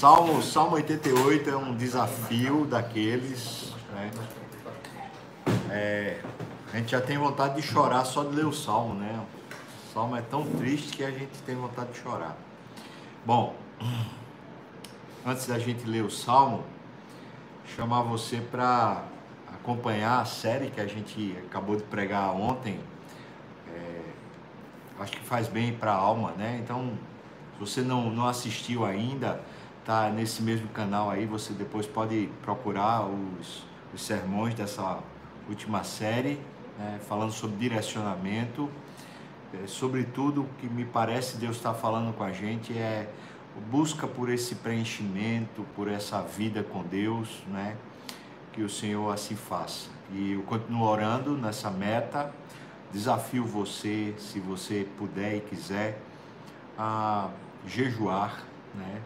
Salmo, 0.00 0.42
Salmo 0.42 0.76
88 0.76 1.50
é 1.50 1.56
um 1.58 1.76
desafio 1.76 2.64
daqueles. 2.64 3.70
Né? 3.92 4.10
É, 5.68 6.22
a 6.72 6.78
gente 6.78 6.92
já 6.92 7.02
tem 7.02 7.18
vontade 7.18 7.56
de 7.56 7.60
chorar 7.60 8.06
só 8.06 8.24
de 8.24 8.34
ler 8.34 8.46
o 8.46 8.52
Salmo, 8.52 8.94
né? 8.94 9.22
O 9.52 9.92
Salmo 9.92 10.16
é 10.16 10.22
tão 10.22 10.46
triste 10.52 10.96
que 10.96 11.04
a 11.04 11.10
gente 11.10 11.42
tem 11.44 11.54
vontade 11.54 11.92
de 11.92 11.98
chorar. 11.98 12.34
Bom, 13.26 13.54
antes 15.26 15.46
da 15.46 15.58
gente 15.58 15.86
ler 15.86 16.02
o 16.02 16.10
Salmo, 16.10 16.64
chamar 17.76 18.00
você 18.00 18.38
para 18.38 19.04
acompanhar 19.52 20.22
a 20.22 20.24
série 20.24 20.70
que 20.70 20.80
a 20.80 20.86
gente 20.86 21.36
acabou 21.46 21.76
de 21.76 21.82
pregar 21.82 22.34
ontem. 22.34 22.80
É, 23.68 24.00
acho 25.00 25.12
que 25.12 25.24
faz 25.26 25.46
bem 25.46 25.74
para 25.74 25.92
a 25.92 25.96
alma, 25.96 26.30
né? 26.38 26.58
Então, 26.64 26.94
se 27.52 27.60
você 27.60 27.82
não, 27.82 28.10
não 28.10 28.26
assistiu 28.26 28.86
ainda, 28.86 29.42
tá 29.84 30.10
nesse 30.10 30.42
mesmo 30.42 30.68
canal 30.68 31.10
aí, 31.10 31.26
você 31.26 31.52
depois 31.52 31.86
pode 31.86 32.28
procurar 32.42 33.06
os, 33.06 33.64
os 33.94 34.02
sermões 34.02 34.54
dessa 34.54 34.98
última 35.48 35.84
série, 35.84 36.40
né? 36.78 37.00
falando 37.08 37.32
sobre 37.32 37.56
direcionamento. 37.56 38.70
É, 39.52 39.66
sobretudo, 39.66 40.42
o 40.42 40.48
que 40.60 40.68
me 40.68 40.84
parece 40.84 41.36
Deus 41.36 41.56
está 41.56 41.74
falando 41.74 42.14
com 42.14 42.22
a 42.22 42.32
gente 42.32 42.76
é 42.76 43.08
busca 43.70 44.06
por 44.06 44.30
esse 44.30 44.54
preenchimento, 44.54 45.64
por 45.74 45.88
essa 45.88 46.22
vida 46.22 46.62
com 46.62 46.82
Deus, 46.82 47.42
né? 47.48 47.76
Que 48.52 48.62
o 48.62 48.68
Senhor 48.68 49.12
assim 49.12 49.34
faça. 49.34 49.88
E 50.12 50.32
eu 50.32 50.42
continuo 50.42 50.86
orando 50.86 51.36
nessa 51.36 51.70
meta. 51.70 52.32
Desafio 52.92 53.44
você, 53.44 54.14
se 54.18 54.40
você 54.40 54.86
puder 54.98 55.36
e 55.36 55.40
quiser, 55.40 56.00
a 56.76 57.28
jejuar, 57.66 58.42
né? 58.74 59.00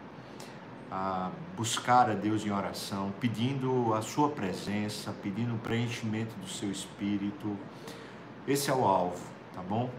A 0.91 1.31
buscar 1.57 2.11
a 2.11 2.15
Deus 2.15 2.45
em 2.45 2.51
oração, 2.51 3.13
pedindo 3.21 3.93
a 3.95 4.03
sua 4.03 4.29
presença, 4.29 5.15
pedindo 5.23 5.55
o 5.55 5.59
preenchimento 5.59 6.35
do 6.37 6.49
seu 6.49 6.71
espírito. 6.71 7.57
Esse 8.47 8.71
é 8.71 8.75
o 8.75 8.85
alvo, 8.85 9.21
tá 9.55 9.63
bom? 9.63 9.91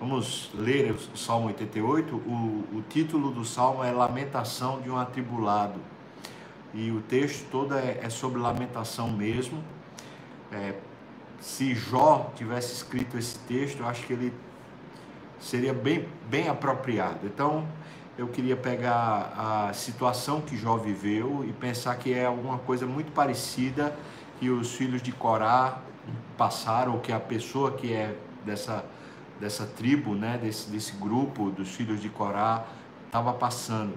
Vamos 0.00 0.50
ler 0.54 0.92
o 0.92 1.16
Salmo 1.16 1.46
88. 1.46 2.16
O, 2.16 2.64
o 2.74 2.84
título 2.88 3.30
do 3.30 3.44
salmo 3.44 3.84
é 3.84 3.92
Lamentação 3.92 4.80
de 4.80 4.90
um 4.90 4.98
Atribulado. 4.98 5.80
E 6.74 6.90
o 6.90 7.00
texto 7.00 7.48
todo 7.50 7.74
é, 7.74 8.00
é 8.02 8.10
sobre 8.10 8.40
lamentação 8.40 9.08
mesmo. 9.08 9.62
É, 10.50 10.74
se 11.40 11.74
Jó 11.74 12.32
tivesse 12.34 12.74
escrito 12.74 13.16
esse 13.16 13.38
texto, 13.40 13.80
eu 13.80 13.86
acho 13.86 14.04
que 14.06 14.12
ele 14.12 14.32
seria 15.38 15.72
bem, 15.72 16.08
bem 16.28 16.48
apropriado. 16.48 17.26
Então, 17.26 17.66
eu 18.16 18.28
queria 18.28 18.56
pegar 18.56 19.32
a 19.36 19.72
situação 19.72 20.40
que 20.40 20.56
Jó 20.56 20.76
viveu 20.76 21.44
e 21.48 21.52
pensar 21.52 21.96
que 21.96 22.12
é 22.12 22.26
alguma 22.26 22.58
coisa 22.58 22.86
muito 22.86 23.10
parecida 23.12 23.96
que 24.38 24.50
os 24.50 24.72
filhos 24.74 25.02
de 25.02 25.10
Corá 25.10 25.78
passaram, 26.36 26.94
ou 26.94 27.00
que 27.00 27.12
a 27.12 27.18
pessoa 27.18 27.72
que 27.72 27.92
é 27.92 28.16
dessa 28.44 28.84
dessa 29.40 29.66
tribo, 29.66 30.14
né, 30.14 30.38
desse, 30.40 30.70
desse 30.70 30.92
grupo 30.92 31.50
dos 31.50 31.68
filhos 31.68 32.00
de 32.00 32.08
Corá, 32.08 32.64
estava 33.06 33.32
passando. 33.32 33.92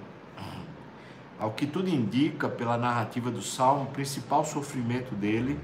Ao 1.38 1.52
que 1.52 1.66
tudo 1.66 1.88
indica, 1.88 2.48
pela 2.48 2.76
narrativa 2.76 3.30
do 3.30 3.40
Salmo, 3.40 3.84
o 3.84 3.86
principal 3.86 4.44
sofrimento 4.44 5.14
dele 5.14 5.58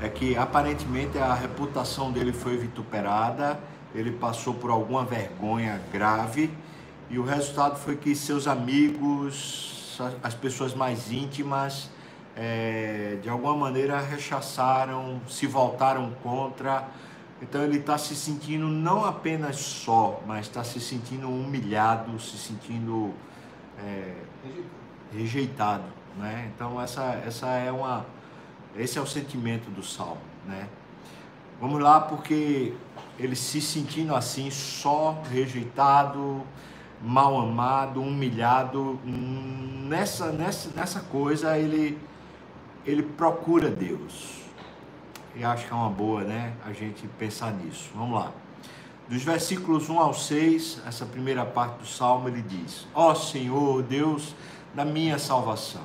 é 0.00 0.08
que 0.08 0.36
aparentemente 0.36 1.18
a 1.18 1.32
reputação 1.32 2.12
dele 2.12 2.32
foi 2.32 2.58
vituperada, 2.58 3.58
ele 3.94 4.12
passou 4.12 4.54
por 4.54 4.70
alguma 4.70 5.04
vergonha 5.04 5.80
grave 5.90 6.50
e 7.10 7.18
o 7.18 7.24
resultado 7.24 7.76
foi 7.76 7.96
que 7.96 8.14
seus 8.14 8.46
amigos, 8.46 10.00
as 10.22 10.34
pessoas 10.34 10.74
mais 10.74 11.10
íntimas, 11.12 11.90
é, 12.36 13.18
de 13.20 13.28
alguma 13.28 13.56
maneira 13.56 14.00
rechaçaram, 14.00 15.20
se 15.28 15.46
voltaram 15.46 16.12
contra 16.22 16.88
então 17.42 17.62
ele 17.62 17.78
está 17.78 17.96
se 17.96 18.14
sentindo 18.14 18.66
não 18.68 19.04
apenas 19.04 19.56
só, 19.56 20.20
mas 20.26 20.46
está 20.46 20.62
se 20.62 20.78
sentindo 20.78 21.28
humilhado, 21.28 22.20
se 22.20 22.36
sentindo 22.36 23.14
é, 23.78 24.14
rejeitado, 25.12 25.84
né? 26.18 26.50
Então 26.54 26.80
essa, 26.80 27.02
essa 27.26 27.46
é 27.46 27.72
uma, 27.72 28.04
esse 28.76 28.98
é 28.98 29.00
o 29.00 29.06
sentimento 29.06 29.70
do 29.70 29.82
salmo, 29.82 30.20
né? 30.46 30.68
Vamos 31.58 31.80
lá, 31.80 32.00
porque 32.00 32.74
ele 33.18 33.36
se 33.36 33.60
sentindo 33.60 34.14
assim, 34.14 34.50
só, 34.50 35.22
rejeitado, 35.30 36.42
mal 37.02 37.40
amado, 37.40 38.02
humilhado, 38.02 38.98
nessa, 39.04 40.30
nessa, 40.32 40.70
nessa 40.74 41.00
coisa 41.00 41.56
ele, 41.58 41.98
ele 42.84 43.02
procura 43.02 43.70
Deus 43.70 44.40
e 45.34 45.44
acho 45.44 45.66
que 45.66 45.72
é 45.72 45.76
uma 45.76 45.88
boa, 45.88 46.22
né, 46.22 46.52
a 46.64 46.72
gente 46.72 47.06
pensar 47.18 47.52
nisso. 47.52 47.90
Vamos 47.94 48.18
lá. 48.18 48.32
Dos 49.08 49.22
versículos 49.22 49.88
1 49.88 49.98
ao 49.98 50.14
6, 50.14 50.82
essa 50.86 51.04
primeira 51.04 51.44
parte 51.44 51.78
do 51.78 51.86
salmo, 51.86 52.28
ele 52.28 52.42
diz: 52.42 52.86
Ó 52.94 53.10
oh, 53.10 53.14
Senhor, 53.14 53.82
Deus 53.82 54.34
da 54.74 54.84
minha 54.84 55.18
salvação, 55.18 55.84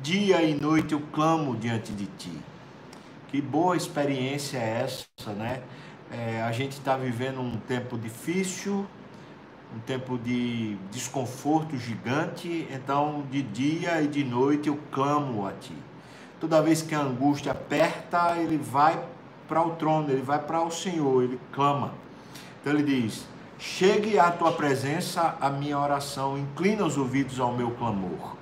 dia 0.00 0.42
e 0.42 0.54
noite 0.54 0.92
eu 0.92 1.00
clamo 1.12 1.56
diante 1.56 1.92
de 1.92 2.06
ti. 2.06 2.32
Que 3.28 3.40
boa 3.40 3.76
experiência 3.76 4.58
é 4.58 4.82
essa, 4.82 5.32
né? 5.32 5.62
É, 6.10 6.42
a 6.42 6.50
gente 6.50 6.72
está 6.72 6.96
vivendo 6.96 7.40
um 7.40 7.56
tempo 7.56 7.96
difícil, 7.96 8.84
um 9.74 9.78
tempo 9.80 10.18
de 10.18 10.76
desconforto 10.90 11.76
gigante, 11.76 12.66
então 12.70 13.24
de 13.30 13.42
dia 13.42 14.02
e 14.02 14.08
de 14.08 14.24
noite 14.24 14.68
eu 14.68 14.78
clamo 14.90 15.46
a 15.46 15.52
ti. 15.52 15.74
Toda 16.40 16.60
vez 16.62 16.82
que 16.82 16.94
a 16.94 17.00
angústia 17.00 17.52
aperta, 17.52 18.36
ele 18.36 18.56
vai 18.56 18.98
para 19.46 19.62
o 19.62 19.70
trono, 19.72 20.10
ele 20.10 20.22
vai 20.22 20.38
para 20.38 20.62
o 20.62 20.70
Senhor, 20.70 21.22
ele 21.22 21.40
clama. 21.52 21.92
Então 22.60 22.72
ele 22.72 22.82
diz: 22.82 23.26
Chegue 23.58 24.18
à 24.18 24.30
tua 24.30 24.52
presença 24.52 25.36
a 25.40 25.50
minha 25.50 25.78
oração, 25.78 26.38
inclina 26.38 26.84
os 26.84 26.96
ouvidos 26.96 27.38
ao 27.38 27.52
meu 27.52 27.70
clamor. 27.72 28.36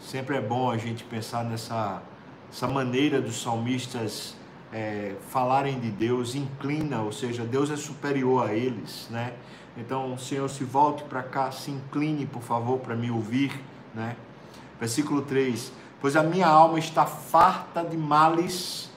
Sempre 0.00 0.36
é 0.36 0.40
bom 0.40 0.70
a 0.70 0.76
gente 0.76 1.04
pensar 1.04 1.44
nessa 1.44 2.02
essa 2.50 2.66
maneira 2.66 3.20
dos 3.20 3.42
salmistas 3.42 4.34
é, 4.72 5.14
falarem 5.30 5.78
de 5.78 5.90
Deus, 5.90 6.34
inclina, 6.34 7.02
ou 7.02 7.12
seja, 7.12 7.44
Deus 7.44 7.70
é 7.70 7.76
superior 7.76 8.48
a 8.48 8.54
eles, 8.54 9.08
né? 9.10 9.34
Então, 9.76 10.16
Senhor, 10.16 10.48
se 10.48 10.64
volte 10.64 11.04
para 11.04 11.22
cá, 11.22 11.50
se 11.50 11.70
incline, 11.70 12.26
por 12.26 12.42
favor, 12.42 12.78
para 12.78 12.96
me 12.96 13.10
ouvir, 13.10 13.52
né? 13.94 14.16
Versículo 14.80 15.22
3: 15.22 15.72
pois 16.00 16.16
a 16.16 16.22
minha 16.22 16.46
alma 16.46 16.78
está 16.78 17.04
farta 17.04 17.84
de 17.84 17.96
males 17.96 18.90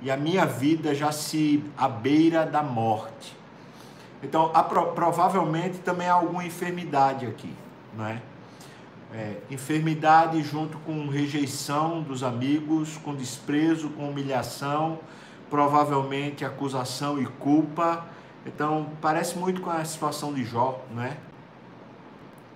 e 0.00 0.10
a 0.10 0.16
minha 0.16 0.46
vida 0.46 0.94
já 0.94 1.12
se 1.12 1.64
à 1.76 1.88
beira 1.88 2.46
da 2.46 2.62
morte. 2.62 3.36
Então, 4.22 4.50
há, 4.52 4.62
provavelmente 4.62 5.78
também 5.78 6.06
há 6.06 6.14
alguma 6.14 6.44
enfermidade 6.44 7.26
aqui, 7.26 7.52
não 7.96 8.06
é? 8.06 8.20
é? 9.14 9.36
Enfermidade 9.50 10.42
junto 10.42 10.78
com 10.78 11.08
rejeição 11.08 12.02
dos 12.02 12.22
amigos, 12.22 12.98
com 12.98 13.14
desprezo, 13.14 13.88
com 13.90 14.10
humilhação, 14.10 14.98
provavelmente 15.48 16.44
acusação 16.44 17.20
e 17.20 17.26
culpa. 17.26 18.06
Então, 18.46 18.90
parece 19.00 19.36
muito 19.38 19.60
com 19.60 19.70
a 19.70 19.84
situação 19.84 20.32
de 20.32 20.44
Jó, 20.44 20.80
não 20.94 21.02
é? 21.02 21.16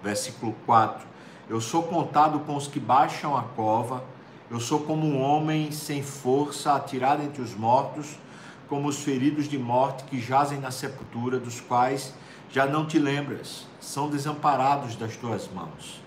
Versículo 0.02 0.54
4 0.66 1.14
eu 1.48 1.60
sou 1.60 1.82
contado 1.82 2.40
com 2.40 2.56
os 2.56 2.66
que 2.66 2.80
baixam 2.80 3.36
a 3.36 3.42
cova, 3.42 4.02
eu 4.50 4.58
sou 4.58 4.80
como 4.80 5.06
um 5.06 5.20
homem 5.20 5.70
sem 5.70 6.02
força, 6.02 6.74
atirado 6.74 7.22
entre 7.22 7.42
os 7.42 7.54
mortos, 7.54 8.18
como 8.66 8.88
os 8.88 9.02
feridos 9.02 9.46
de 9.46 9.58
morte 9.58 10.04
que 10.04 10.18
jazem 10.18 10.58
na 10.58 10.70
sepultura, 10.70 11.38
dos 11.38 11.60
quais 11.60 12.14
já 12.50 12.64
não 12.64 12.86
te 12.86 12.98
lembras, 12.98 13.66
são 13.78 14.08
desamparados 14.08 14.96
das 14.96 15.16
tuas 15.16 15.48
mãos. 15.48 16.00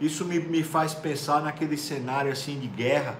Isso 0.00 0.24
me, 0.24 0.40
me 0.40 0.62
faz 0.62 0.94
pensar 0.94 1.42
naquele 1.42 1.76
cenário 1.76 2.32
assim 2.32 2.58
de 2.58 2.68
guerra, 2.68 3.18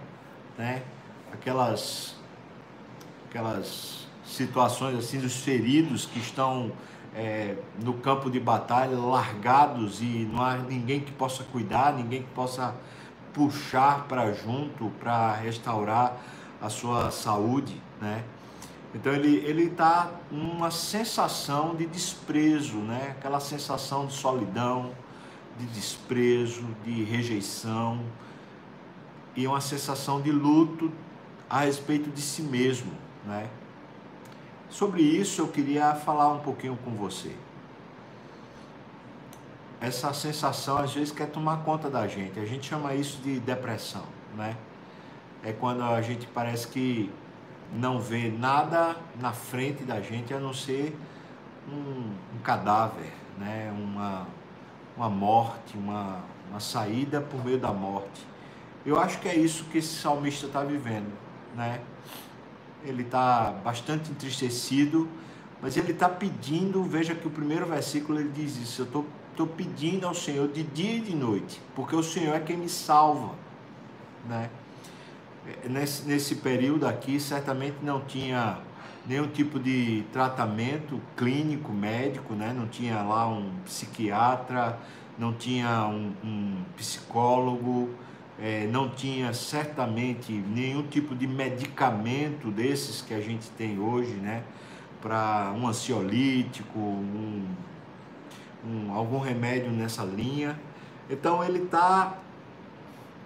né? 0.56 0.82
Aquelas, 1.30 2.14
aquelas 3.28 4.06
situações 4.30 4.96
assim 4.96 5.18
dos 5.18 5.36
feridos 5.36 6.06
que 6.06 6.18
estão 6.18 6.72
é, 7.14 7.56
no 7.82 7.94
campo 7.94 8.30
de 8.30 8.38
batalha, 8.38 8.96
largados 8.96 10.00
e 10.00 10.28
não 10.32 10.42
há 10.42 10.56
ninguém 10.56 11.00
que 11.00 11.12
possa 11.12 11.42
cuidar, 11.44 11.92
ninguém 11.92 12.22
que 12.22 12.30
possa 12.30 12.74
puxar 13.32 14.06
para 14.06 14.32
junto 14.32 14.90
para 15.00 15.34
restaurar 15.34 16.16
a 16.60 16.68
sua 16.68 17.10
saúde, 17.10 17.80
né? 18.00 18.24
Então 18.94 19.12
ele 19.12 19.36
ele 19.36 19.64
está 19.64 20.10
numa 20.30 20.70
sensação 20.70 21.74
de 21.74 21.86
desprezo, 21.86 22.76
né? 22.78 23.14
Aquela 23.18 23.40
sensação 23.40 24.06
de 24.06 24.12
solidão, 24.12 24.92
de 25.58 25.66
desprezo, 25.66 26.66
de 26.84 27.04
rejeição 27.04 28.00
e 29.36 29.46
uma 29.46 29.60
sensação 29.60 30.20
de 30.20 30.32
luto 30.32 30.90
a 31.48 31.60
respeito 31.60 32.10
de 32.10 32.20
si 32.20 32.42
mesmo, 32.42 32.92
né? 33.24 33.48
Sobre 34.70 35.02
isso 35.02 35.42
eu 35.42 35.48
queria 35.48 35.94
falar 35.94 36.32
um 36.32 36.38
pouquinho 36.38 36.78
com 36.84 36.92
você. 36.92 37.34
essa 39.80 40.12
sensação 40.12 40.76
às 40.76 40.92
vezes 40.92 41.10
quer 41.10 41.26
tomar 41.26 41.64
conta 41.64 41.88
da 41.88 42.06
gente. 42.06 42.38
A 42.38 42.44
gente 42.44 42.68
chama 42.68 42.94
isso 42.94 43.20
de 43.22 43.40
depressão, 43.40 44.04
né? 44.36 44.56
É 45.42 45.52
quando 45.52 45.82
a 45.82 46.02
gente 46.02 46.26
parece 46.26 46.68
que 46.68 47.10
não 47.72 47.98
vê 47.98 48.28
nada 48.28 48.96
na 49.18 49.32
frente 49.32 49.82
da 49.84 50.00
gente 50.00 50.34
a 50.34 50.38
não 50.38 50.52
ser 50.52 50.94
um, 51.66 52.12
um 52.36 52.38
cadáver, 52.44 53.10
né? 53.38 53.72
Uma, 53.74 54.26
uma 54.96 55.08
morte, 55.08 55.78
uma, 55.78 56.20
uma 56.50 56.60
saída 56.60 57.20
por 57.20 57.42
meio 57.42 57.58
da 57.58 57.72
morte. 57.72 58.26
Eu 58.84 59.00
acho 59.00 59.18
que 59.18 59.28
é 59.28 59.34
isso 59.34 59.64
que 59.64 59.78
esse 59.78 59.94
salmista 59.94 60.46
está 60.46 60.62
vivendo, 60.62 61.12
né? 61.56 61.80
Ele 62.84 63.02
está 63.02 63.52
bastante 63.64 64.10
entristecido, 64.10 65.08
mas 65.60 65.76
ele 65.76 65.92
está 65.92 66.08
pedindo. 66.08 66.82
Veja 66.84 67.14
que 67.14 67.26
o 67.26 67.30
primeiro 67.30 67.66
versículo 67.66 68.18
ele 68.18 68.30
diz 68.30 68.56
isso: 68.56 68.82
Eu 68.82 68.86
estou 68.86 69.06
estou 69.40 69.46
pedindo 69.46 70.06
ao 70.06 70.14
Senhor 70.14 70.48
de 70.48 70.62
dia 70.62 70.96
e 70.96 71.00
de 71.00 71.16
noite, 71.16 71.60
porque 71.74 71.96
o 71.96 72.02
Senhor 72.02 72.34
é 72.34 72.40
quem 72.40 72.58
me 72.58 72.68
salva, 72.68 73.34
né? 74.28 74.50
Nesse, 75.68 76.06
nesse 76.06 76.34
período 76.36 76.86
aqui, 76.86 77.18
certamente 77.18 77.76
não 77.82 78.00
tinha 78.00 78.58
nenhum 79.06 79.26
tipo 79.26 79.58
de 79.58 80.04
tratamento 80.12 81.00
clínico, 81.16 81.72
médico, 81.72 82.34
né? 82.34 82.52
Não 82.54 82.68
tinha 82.68 83.02
lá 83.02 83.26
um 83.26 83.50
psiquiatra, 83.64 84.78
não 85.18 85.32
tinha 85.32 85.86
um, 85.86 86.12
um 86.22 86.62
psicólogo, 86.76 87.88
é, 88.40 88.66
não 88.66 88.88
tinha 88.88 89.32
certamente 89.32 90.32
nenhum 90.32 90.82
tipo 90.82 91.14
de 91.14 91.26
medicamento 91.26 92.50
desses 92.50 93.02
que 93.02 93.12
a 93.12 93.20
gente 93.20 93.48
tem 93.50 93.78
hoje, 93.78 94.12
né? 94.12 94.42
Para 95.02 95.52
um 95.56 95.66
ansiolítico, 95.66 96.78
um 96.78 97.44
um, 98.64 98.92
algum 98.92 99.18
remédio 99.18 99.70
nessa 99.70 100.04
linha. 100.04 100.58
Então 101.08 101.42
ele 101.42 101.64
está 101.64 102.14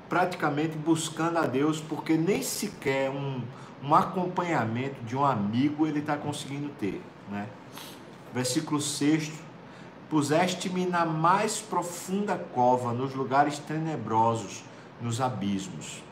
praticamente 0.08 0.76
buscando 0.76 1.38
a 1.38 1.46
Deus, 1.46 1.80
porque 1.80 2.16
nem 2.16 2.42
sequer 2.42 3.10
um, 3.10 3.40
um 3.82 3.94
acompanhamento 3.94 5.02
de 5.04 5.16
um 5.16 5.24
amigo 5.24 5.86
ele 5.86 6.00
está 6.00 6.16
conseguindo 6.16 6.68
ter. 6.80 7.02
Né? 7.30 7.46
Versículo 8.32 8.80
6: 8.80 9.32
Puseste-me 10.08 10.86
na 10.86 11.04
mais 11.04 11.60
profunda 11.60 12.36
cova, 12.36 12.92
nos 12.92 13.14
lugares 13.14 13.58
tenebrosos, 13.58 14.64
nos 15.00 15.20
abismos. 15.20 16.02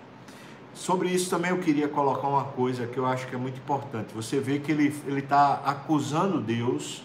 Sobre 0.74 1.10
isso 1.10 1.28
também 1.28 1.50
eu 1.50 1.58
queria 1.58 1.88
colocar 1.88 2.26
uma 2.26 2.44
coisa 2.44 2.86
que 2.86 2.98
eu 2.98 3.06
acho 3.06 3.26
que 3.26 3.34
é 3.34 3.38
muito 3.38 3.58
importante. 3.58 4.14
Você 4.14 4.40
vê 4.40 4.58
que 4.58 4.72
ele 4.72 4.92
está 5.18 5.60
acusando 5.64 6.40
Deus 6.40 7.02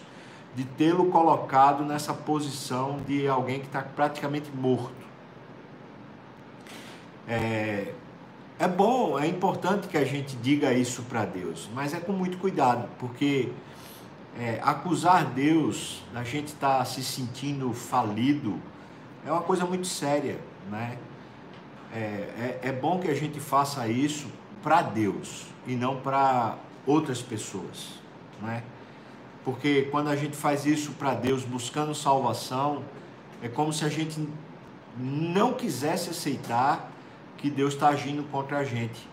de 0.54 0.64
tê-lo 0.64 1.06
colocado 1.06 1.84
nessa 1.84 2.14
posição 2.14 3.00
de 3.06 3.28
alguém 3.28 3.60
que 3.60 3.66
está 3.66 3.82
praticamente 3.82 4.50
morto. 4.50 4.92
É, 7.28 7.92
é 8.58 8.66
bom, 8.66 9.18
é 9.18 9.26
importante 9.26 9.86
que 9.86 9.96
a 9.96 10.04
gente 10.04 10.34
diga 10.36 10.72
isso 10.72 11.02
para 11.02 11.24
Deus, 11.24 11.68
mas 11.74 11.92
é 11.92 12.00
com 12.00 12.12
muito 12.12 12.38
cuidado, 12.38 12.88
porque 12.98 13.52
é, 14.36 14.58
acusar 14.62 15.26
Deus 15.26 16.02
da 16.12 16.24
gente 16.24 16.48
estar 16.48 16.78
tá 16.78 16.84
se 16.84 17.04
sentindo 17.04 17.72
falido 17.72 18.58
é 19.26 19.30
uma 19.30 19.42
coisa 19.42 19.66
muito 19.66 19.86
séria, 19.86 20.38
né? 20.70 20.96
É, 21.94 21.98
é, 21.98 22.60
é 22.64 22.72
bom 22.72 22.98
que 22.98 23.08
a 23.08 23.14
gente 23.14 23.40
faça 23.40 23.88
isso 23.88 24.28
para 24.62 24.82
Deus 24.82 25.46
e 25.66 25.74
não 25.74 25.96
para 25.96 26.56
outras 26.86 27.22
pessoas, 27.22 28.00
né? 28.42 28.62
Porque 29.44 29.88
quando 29.90 30.08
a 30.08 30.16
gente 30.16 30.36
faz 30.36 30.66
isso 30.66 30.92
para 30.92 31.14
Deus 31.14 31.44
buscando 31.44 31.94
salvação, 31.94 32.84
é 33.42 33.48
como 33.48 33.72
se 33.72 33.84
a 33.84 33.88
gente 33.88 34.28
não 34.98 35.54
quisesse 35.54 36.10
aceitar 36.10 36.90
que 37.36 37.48
Deus 37.48 37.74
está 37.74 37.88
agindo 37.88 38.28
contra 38.30 38.58
a 38.58 38.64
gente. 38.64 39.08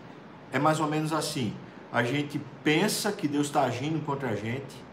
É 0.52 0.58
mais 0.58 0.80
ou 0.80 0.86
menos 0.86 1.12
assim. 1.12 1.54
A 1.92 2.02
gente 2.02 2.40
pensa 2.62 3.12
que 3.12 3.26
Deus 3.26 3.46
está 3.46 3.62
agindo 3.62 4.04
contra 4.04 4.30
a 4.30 4.36
gente, 4.36 4.84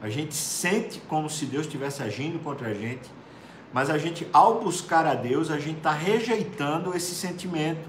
a 0.00 0.08
gente 0.08 0.34
sente 0.34 1.00
como 1.00 1.28
se 1.28 1.46
Deus 1.46 1.66
estivesse 1.66 2.02
agindo 2.02 2.42
contra 2.42 2.68
a 2.68 2.74
gente, 2.74 3.10
mas 3.76 3.90
a 3.90 3.98
gente, 3.98 4.26
ao 4.32 4.58
buscar 4.58 5.04
a 5.04 5.12
Deus, 5.12 5.50
a 5.50 5.58
gente 5.58 5.76
está 5.76 5.92
rejeitando 5.92 6.96
esse 6.96 7.14
sentimento, 7.14 7.86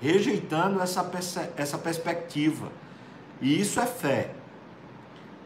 rejeitando 0.00 0.80
essa, 0.80 1.04
essa 1.56 1.76
perspectiva. 1.76 2.68
E 3.42 3.60
isso 3.60 3.80
é 3.80 3.84
fé. 3.84 4.30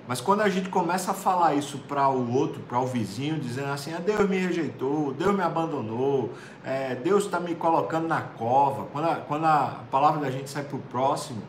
Mas 0.06 0.20
quando 0.20 0.43
a 0.43 0.49
gente 0.50 0.69
começa 0.69 1.12
a 1.12 1.14
falar 1.14 1.55
isso 1.55 1.79
para 1.88 2.06
o 2.06 2.35
outro, 2.35 2.61
para 2.61 2.79
o 2.79 2.87
vizinho, 2.87 3.40
dizendo 3.40 3.69
assim, 3.69 3.94
ah, 3.94 3.99
Deus 3.99 4.29
me 4.29 4.37
rejeitou, 4.37 5.14
Deus 5.14 5.35
me 5.35 5.43
abandonou, 5.43 6.35
é, 6.62 6.94
Deus 6.94 7.25
está 7.25 7.40
me 7.40 7.55
colocando 7.55 8.06
na 8.06 8.20
cova, 8.20 8.88
quando 8.93 9.06
a, 9.06 9.14
quando 9.17 9.46
a 9.46 9.85
palavra 9.90 10.20
da 10.20 10.31
gente 10.31 10.50
sai 10.50 10.64
para 10.64 10.76
o 10.76 10.81
próximo, 10.81 11.43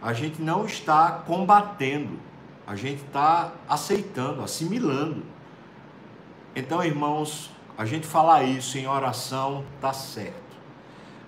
a 0.00 0.12
gente 0.12 0.40
não 0.40 0.66
está 0.66 1.20
combatendo, 1.26 2.16
a 2.64 2.76
gente 2.76 3.02
está 3.02 3.50
aceitando, 3.68 4.40
assimilando. 4.40 5.39
Então, 6.54 6.82
irmãos, 6.82 7.50
a 7.78 7.84
gente 7.84 8.06
falar 8.06 8.42
isso 8.42 8.76
em 8.76 8.86
oração 8.86 9.64
está 9.76 9.92
certo. 9.92 10.34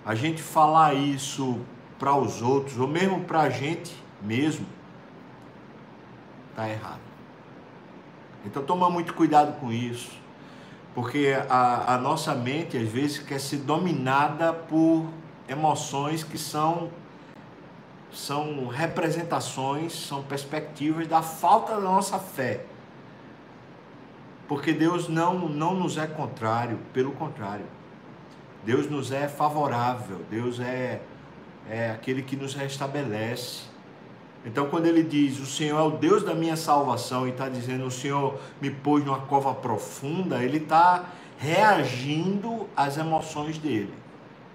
A 0.05 0.13
gente 0.15 0.41
falar 0.41 0.93
isso 0.93 1.61
para 1.97 2.13
os 2.15 2.41
outros, 2.41 2.77
ou 2.77 2.87
mesmo 2.87 3.21
para 3.21 3.41
a 3.41 3.49
gente 3.49 3.95
mesmo, 4.21 4.65
está 6.49 6.69
errado. 6.69 6.99
Então 8.45 8.61
toma 8.63 8.89
muito 8.89 9.13
cuidado 9.13 9.57
com 9.59 9.71
isso, 9.71 10.11
porque 10.93 11.33
a, 11.49 11.95
a 11.95 11.97
nossa 11.97 12.35
mente 12.35 12.77
às 12.77 12.89
vezes 12.89 13.19
quer 13.19 13.39
ser 13.39 13.57
dominada 13.57 14.51
por 14.51 15.07
emoções 15.47 16.23
que 16.23 16.37
são 16.37 16.91
são 18.11 18.67
representações, 18.67 19.93
são 19.93 20.21
perspectivas 20.21 21.07
da 21.07 21.23
falta 21.23 21.73
da 21.73 21.79
nossa 21.79 22.19
fé. 22.19 22.63
Porque 24.47 24.73
Deus 24.73 25.07
não, 25.07 25.47
não 25.47 25.75
nos 25.75 25.97
é 25.97 26.05
contrário, 26.05 26.77
pelo 26.91 27.11
contrário. 27.11 27.65
Deus 28.65 28.89
nos 28.89 29.11
é 29.11 29.27
favorável, 29.27 30.21
Deus 30.29 30.59
é, 30.59 31.01
é 31.69 31.91
aquele 31.91 32.21
que 32.21 32.35
nos 32.35 32.53
restabelece. 32.53 33.63
Então, 34.45 34.69
quando 34.69 34.85
ele 34.85 35.03
diz, 35.03 35.39
o 35.39 35.45
Senhor 35.45 35.79
é 35.79 35.83
o 35.83 35.91
Deus 35.91 36.23
da 36.23 36.33
minha 36.33 36.55
salvação, 36.55 37.27
e 37.27 37.31
está 37.31 37.47
dizendo, 37.47 37.85
o 37.85 37.91
Senhor 37.91 38.39
me 38.61 38.69
pôs 38.69 39.03
numa 39.03 39.19
cova 39.19 39.53
profunda, 39.53 40.43
ele 40.43 40.57
está 40.57 41.05
reagindo 41.37 42.67
às 42.75 42.97
emoções 42.97 43.57
dele. 43.57 43.93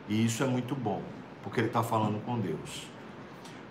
E 0.09 0.25
isso 0.25 0.43
é 0.43 0.47
muito 0.47 0.75
bom, 0.75 1.03
porque 1.43 1.61
ele 1.61 1.69
está 1.69 1.83
falando 1.83 2.23
com 2.25 2.39
Deus. 2.39 2.87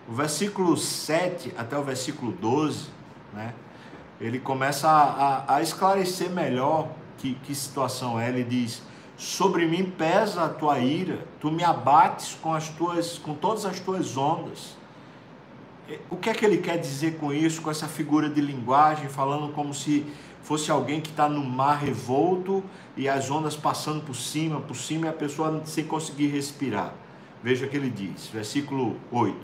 O 0.07 0.13
versículo 0.13 0.77
7 0.77 1.53
até 1.57 1.77
o 1.77 1.83
versículo 1.83 2.31
12, 2.31 2.89
né, 3.33 3.53
ele 4.19 4.39
começa 4.39 4.87
a, 4.87 5.37
a, 5.37 5.55
a 5.55 5.61
esclarecer 5.61 6.29
melhor 6.29 6.89
que, 7.17 7.35
que 7.35 7.53
situação 7.53 8.19
é. 8.19 8.29
Ele 8.29 8.43
diz: 8.43 8.81
Sobre 9.15 9.67
mim 9.67 9.85
pesa 9.85 10.45
a 10.45 10.49
tua 10.49 10.79
ira, 10.79 11.25
tu 11.39 11.51
me 11.51 11.63
abates 11.63 12.37
com, 12.41 12.53
as 12.53 12.69
tuas, 12.69 13.17
com 13.17 13.33
todas 13.33 13.65
as 13.65 13.79
tuas 13.79 14.17
ondas 14.17 14.77
o 16.09 16.17
que 16.17 16.29
é 16.29 16.33
que 16.33 16.45
ele 16.45 16.57
quer 16.57 16.77
dizer 16.77 17.17
com 17.17 17.33
isso, 17.33 17.61
com 17.61 17.71
essa 17.71 17.87
figura 17.87 18.29
de 18.29 18.41
linguagem, 18.41 19.07
falando 19.07 19.53
como 19.53 19.73
se 19.73 20.05
fosse 20.41 20.69
alguém 20.69 20.99
que 20.99 21.09
está 21.09 21.29
no 21.29 21.43
mar 21.43 21.79
revolto 21.79 22.63
e 22.95 23.07
as 23.07 23.31
ondas 23.31 23.55
passando 23.55 24.03
por 24.03 24.15
cima, 24.15 24.59
por 24.59 24.75
cima 24.75 25.05
e 25.05 25.09
a 25.09 25.13
pessoa 25.13 25.61
sem 25.65 25.85
conseguir 25.85 26.27
respirar? 26.27 26.93
Veja 27.41 27.65
o 27.65 27.69
que 27.69 27.77
ele 27.77 27.89
diz, 27.89 28.27
versículo 28.27 28.97
8: 29.11 29.37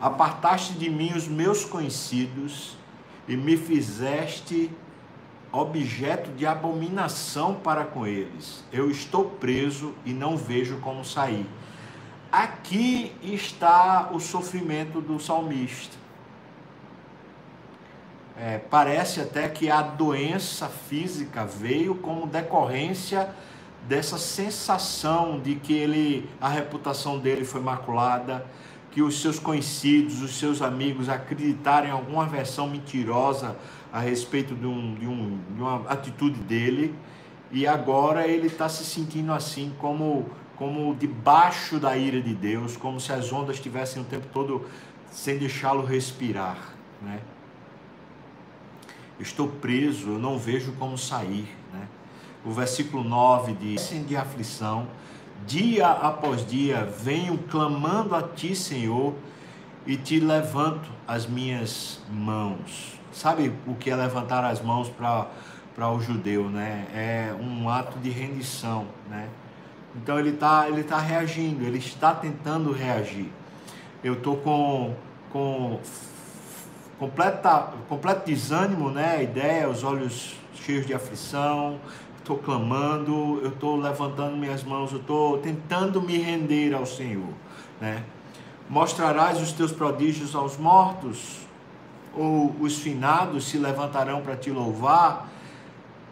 Apartaste 0.00 0.74
de 0.74 0.88
mim 0.88 1.12
os 1.14 1.26
meus 1.26 1.64
conhecidos 1.64 2.76
e 3.28 3.36
me 3.36 3.56
fizeste 3.56 4.70
objeto 5.52 6.30
de 6.32 6.46
abominação 6.46 7.54
para 7.54 7.84
com 7.84 8.06
eles. 8.06 8.64
Eu 8.72 8.90
estou 8.90 9.24
preso 9.24 9.94
e 10.04 10.12
não 10.12 10.36
vejo 10.36 10.78
como 10.78 11.04
sair. 11.04 11.46
Aqui 12.30 13.12
está 13.22 14.10
o 14.12 14.20
sofrimento 14.20 15.00
do 15.00 15.18
salmista. 15.18 15.96
É, 18.36 18.58
parece 18.58 19.20
até 19.20 19.48
que 19.48 19.70
a 19.70 19.82
doença 19.82 20.68
física 20.68 21.44
veio 21.44 21.96
como 21.96 22.26
decorrência 22.26 23.34
dessa 23.88 24.18
sensação 24.18 25.40
de 25.40 25.56
que 25.56 25.72
ele, 25.72 26.28
a 26.40 26.48
reputação 26.48 27.18
dele 27.18 27.44
foi 27.44 27.60
maculada, 27.60 28.46
que 28.90 29.02
os 29.02 29.20
seus 29.20 29.38
conhecidos, 29.38 30.22
os 30.22 30.38
seus 30.38 30.62
amigos 30.62 31.08
acreditaram 31.08 31.88
em 31.88 31.90
alguma 31.90 32.26
versão 32.26 32.68
mentirosa 32.68 33.56
a 33.92 34.00
respeito 34.00 34.54
de, 34.54 34.66
um, 34.66 34.94
de, 34.94 35.06
um, 35.06 35.38
de 35.54 35.60
uma 35.60 35.88
atitude 35.88 36.40
dele, 36.40 36.94
e 37.50 37.66
agora 37.66 38.26
ele 38.26 38.46
está 38.46 38.68
se 38.68 38.84
sentindo 38.84 39.32
assim 39.32 39.72
como 39.78 40.26
como 40.58 40.92
debaixo 40.96 41.78
da 41.78 41.96
ira 41.96 42.20
de 42.20 42.34
Deus, 42.34 42.76
como 42.76 42.98
se 42.98 43.12
as 43.12 43.32
ondas 43.32 43.56
estivessem 43.56 44.02
o 44.02 44.04
tempo 44.04 44.26
todo 44.32 44.66
sem 45.08 45.38
deixá-lo 45.38 45.84
respirar, 45.84 46.58
né? 47.00 47.20
Estou 49.20 49.46
preso, 49.46 50.10
eu 50.10 50.18
não 50.18 50.36
vejo 50.36 50.72
como 50.72 50.98
sair, 50.98 51.48
né? 51.72 51.86
O 52.44 52.50
versículo 52.50 53.04
9 53.04 53.52
diz: 53.52 53.88
de 54.06 54.16
aflição, 54.16 54.88
dia 55.46 55.88
após 55.88 56.46
dia 56.46 56.84
venho 56.84 57.38
clamando 57.38 58.14
a 58.14 58.22
ti, 58.22 58.54
Senhor, 58.54 59.14
e 59.86 59.96
te 59.96 60.20
levanto 60.20 60.90
as 61.06 61.26
minhas 61.26 62.00
mãos. 62.10 62.98
Sabe 63.12 63.52
o 63.66 63.74
que 63.74 63.90
é 63.90 63.96
levantar 63.96 64.44
as 64.44 64.60
mãos 64.60 64.90
para 64.90 65.90
o 65.90 66.00
judeu, 66.00 66.48
né? 66.50 66.86
É 66.92 67.34
um 67.40 67.68
ato 67.68 67.98
de 67.98 68.10
rendição, 68.10 68.86
né? 69.08 69.28
Então 69.96 70.18
ele 70.18 70.30
está 70.30 70.68
ele 70.68 70.84
tá 70.84 70.98
reagindo, 70.98 71.64
ele 71.64 71.78
está 71.78 72.14
tentando 72.14 72.70
reagir. 72.72 73.30
Eu 74.04 74.14
estou 74.14 74.36
com, 74.36 74.94
com 75.32 75.80
completa, 76.98 77.72
completo 77.88 78.26
desânimo, 78.26 78.90
né? 78.90 79.16
A 79.16 79.22
ideia, 79.22 79.68
os 79.68 79.82
olhos 79.82 80.36
cheios 80.54 80.86
de 80.86 80.92
aflição, 80.92 81.80
estou 82.28 82.38
clamando, 82.38 83.40
eu 83.42 83.48
estou 83.48 83.76
levantando 83.76 84.36
minhas 84.36 84.62
mãos, 84.62 84.92
eu 84.92 84.98
estou 84.98 85.38
tentando 85.38 86.02
me 86.02 86.18
render 86.18 86.74
ao 86.74 86.84
Senhor, 86.84 87.32
né? 87.80 88.04
Mostrarás 88.68 89.40
os 89.40 89.52
teus 89.52 89.72
prodígios 89.72 90.34
aos 90.34 90.58
mortos, 90.58 91.38
ou 92.14 92.54
os 92.60 92.78
finados 92.78 93.48
se 93.48 93.56
levantarão 93.56 94.20
para 94.20 94.36
te 94.36 94.50
louvar. 94.50 95.30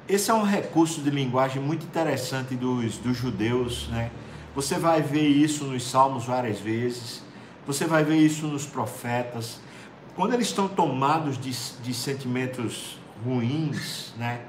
Esse 0.08 0.30
é 0.30 0.34
um 0.34 0.42
recurso 0.42 1.02
de 1.02 1.10
linguagem 1.10 1.60
muito 1.60 1.84
interessante 1.84 2.54
dos, 2.54 2.96
dos 2.96 3.14
judeus, 3.14 3.88
né? 3.88 4.10
Você 4.54 4.78
vai 4.78 5.02
ver 5.02 5.28
isso 5.28 5.66
nos 5.66 5.86
salmos 5.86 6.24
várias 6.24 6.58
vezes, 6.58 7.22
você 7.66 7.84
vai 7.84 8.02
ver 8.02 8.16
isso 8.16 8.46
nos 8.46 8.64
profetas. 8.64 9.60
Quando 10.14 10.32
eles 10.32 10.46
estão 10.46 10.66
tomados 10.66 11.36
de, 11.36 11.50
de 11.82 11.92
sentimentos 11.92 12.98
ruins, 13.22 14.14
né? 14.16 14.40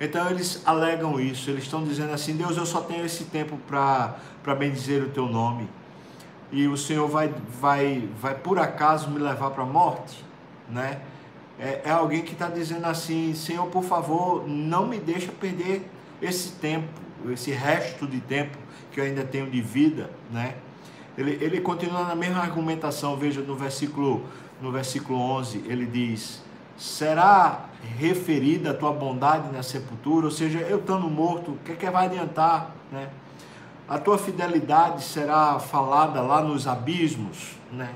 Então 0.00 0.28
eles 0.28 0.62
alegam 0.66 1.20
isso, 1.20 1.50
eles 1.50 1.64
estão 1.64 1.84
dizendo 1.84 2.12
assim: 2.12 2.36
Deus, 2.36 2.56
eu 2.56 2.66
só 2.66 2.80
tenho 2.80 3.04
esse 3.04 3.24
tempo 3.24 3.56
para 3.66 4.54
bendizer 4.58 5.02
o 5.02 5.08
teu 5.08 5.26
nome, 5.26 5.68
e 6.50 6.66
o 6.66 6.76
Senhor 6.76 7.08
vai, 7.08 7.32
vai, 7.60 8.08
vai 8.20 8.34
por 8.34 8.58
acaso 8.58 9.10
me 9.10 9.18
levar 9.18 9.50
para 9.50 9.62
a 9.62 9.66
morte, 9.66 10.24
né? 10.68 11.00
É, 11.58 11.82
é 11.84 11.90
alguém 11.90 12.22
que 12.22 12.32
está 12.32 12.48
dizendo 12.48 12.86
assim: 12.86 13.34
Senhor, 13.34 13.66
por 13.66 13.84
favor, 13.84 14.46
não 14.48 14.86
me 14.86 14.98
deixa 14.98 15.30
perder 15.32 15.88
esse 16.20 16.52
tempo, 16.52 16.88
esse 17.30 17.52
resto 17.52 18.06
de 18.06 18.20
tempo 18.20 18.58
que 18.90 19.00
eu 19.00 19.04
ainda 19.04 19.24
tenho 19.24 19.48
de 19.48 19.60
vida, 19.60 20.10
né? 20.30 20.54
Ele, 21.16 21.38
ele 21.40 21.60
continua 21.60 22.04
na 22.04 22.14
mesma 22.14 22.40
argumentação, 22.40 23.16
veja 23.16 23.40
no 23.40 23.54
versículo, 23.54 24.24
no 24.60 24.72
versículo 24.72 25.18
11, 25.18 25.64
ele 25.66 25.86
diz: 25.86 26.43
será 26.76 27.66
referida 27.98 28.70
a 28.70 28.74
tua 28.74 28.92
bondade 28.92 29.52
na 29.52 29.62
sepultura, 29.62 30.26
ou 30.26 30.32
seja, 30.32 30.58
eu 30.60 30.78
estando 30.78 31.08
morto, 31.08 31.52
o 31.52 31.58
que, 31.58 31.72
é 31.72 31.74
que 31.76 31.90
vai 31.90 32.06
adiantar, 32.06 32.74
né? 32.90 33.08
A 33.86 33.98
tua 33.98 34.16
fidelidade 34.16 35.02
será 35.02 35.58
falada 35.58 36.22
lá 36.22 36.40
nos 36.40 36.66
abismos, 36.66 37.52
né? 37.70 37.94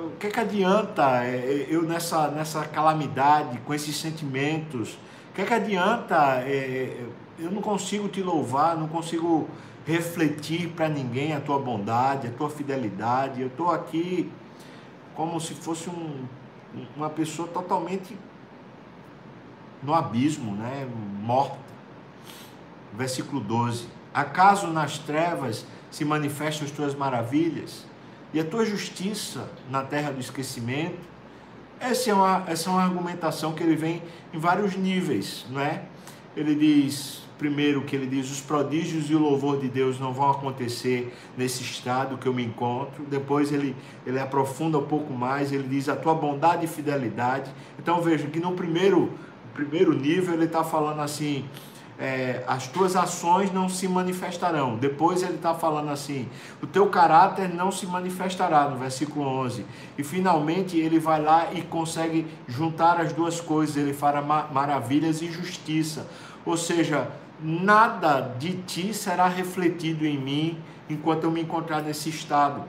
O 0.00 0.16
que, 0.16 0.26
é 0.26 0.30
que 0.30 0.40
adianta 0.40 1.24
é, 1.24 1.36
é, 1.36 1.66
eu 1.70 1.82
nessa, 1.82 2.28
nessa 2.28 2.64
calamidade, 2.64 3.58
com 3.58 3.72
esses 3.72 3.96
sentimentos? 3.96 4.94
O 5.30 5.34
que, 5.34 5.42
é 5.42 5.44
que 5.44 5.54
adianta 5.54 6.44
eu 7.38 7.50
não 7.50 7.62
consigo 7.62 8.08
te 8.08 8.22
louvar, 8.22 8.76
não 8.76 8.88
consigo 8.88 9.48
refletir 9.86 10.68
para 10.70 10.88
ninguém 10.88 11.32
a 11.32 11.40
tua 11.40 11.58
bondade, 11.58 12.26
a 12.26 12.30
tua 12.30 12.50
fidelidade? 12.50 13.40
Eu 13.40 13.46
estou 13.46 13.70
aqui 13.70 14.30
como 15.14 15.40
se 15.40 15.54
fosse 15.54 15.88
um, 15.88 16.24
uma 16.96 17.10
pessoa 17.10 17.48
totalmente 17.48 18.16
no 19.82 19.94
abismo, 19.94 20.54
né? 20.54 20.88
morta. 21.20 21.58
Versículo 22.92 23.40
12: 23.40 23.88
Acaso 24.12 24.68
nas 24.68 24.98
trevas 24.98 25.66
se 25.90 26.04
manifestam 26.04 26.66
as 26.66 26.72
tuas 26.72 26.94
maravilhas 26.94 27.84
e 28.32 28.40
a 28.40 28.44
tua 28.44 28.64
justiça 28.64 29.48
na 29.70 29.82
terra 29.82 30.10
do 30.10 30.20
esquecimento? 30.20 31.14
Essa 31.78 32.10
é 32.10 32.14
uma, 32.14 32.44
essa 32.46 32.70
é 32.70 32.72
uma 32.72 32.82
argumentação 32.82 33.52
que 33.52 33.62
ele 33.62 33.76
vem 33.76 34.02
em 34.32 34.38
vários 34.38 34.76
níveis, 34.76 35.44
não 35.50 35.60
é? 35.60 35.82
Ele 36.36 36.54
diz, 36.54 37.22
primeiro 37.38 37.82
que 37.82 37.96
ele 37.96 38.06
diz, 38.06 38.30
os 38.30 38.40
prodígios 38.40 39.10
e 39.10 39.14
o 39.14 39.18
louvor 39.18 39.58
de 39.58 39.68
Deus 39.68 39.98
não 39.98 40.12
vão 40.12 40.30
acontecer 40.30 41.14
nesse 41.36 41.62
estado 41.62 42.16
que 42.16 42.26
eu 42.26 42.34
me 42.34 42.44
encontro. 42.44 43.04
Depois 43.04 43.52
ele, 43.52 43.74
ele 44.06 44.18
aprofunda 44.18 44.78
um 44.78 44.86
pouco 44.86 45.12
mais, 45.12 45.52
ele 45.52 45.68
diz 45.68 45.88
a 45.88 45.96
tua 45.96 46.14
bondade 46.14 46.64
e 46.64 46.68
fidelidade. 46.68 47.50
Então 47.78 48.00
veja 48.00 48.26
que 48.28 48.38
no 48.38 48.52
primeiro, 48.52 49.12
primeiro 49.52 49.92
nível 49.92 50.34
ele 50.34 50.44
está 50.44 50.62
falando 50.62 51.00
assim, 51.00 51.44
é, 51.98 52.42
as 52.46 52.66
tuas 52.66 52.96
ações 52.96 53.52
não 53.52 53.68
se 53.68 53.86
manifestarão. 53.86 54.76
Depois 54.76 55.22
ele 55.22 55.34
está 55.34 55.54
falando 55.54 55.90
assim, 55.90 56.28
o 56.62 56.66
teu 56.66 56.86
caráter 56.88 57.52
não 57.52 57.70
se 57.70 57.86
manifestará, 57.86 58.68
no 58.68 58.76
versículo 58.76 59.26
11. 59.26 59.64
E 59.96 60.02
finalmente 60.02 60.76
ele 60.76 60.98
vai 60.98 61.22
lá 61.22 61.52
e 61.52 61.62
consegue 61.62 62.26
juntar 62.48 63.00
as 63.00 63.12
duas 63.12 63.40
coisas, 63.40 63.76
ele 63.76 63.92
fará 63.92 64.22
maravilhas 64.22 65.22
e 65.22 65.30
justiça. 65.30 66.06
Ou 66.44 66.56
seja, 66.56 67.10
nada 67.40 68.20
de 68.38 68.54
ti 68.62 68.94
será 68.94 69.28
refletido 69.28 70.06
em 70.06 70.18
mim 70.18 70.58
enquanto 70.88 71.24
eu 71.24 71.30
me 71.30 71.42
encontrar 71.42 71.82
nesse 71.82 72.08
estado. 72.08 72.64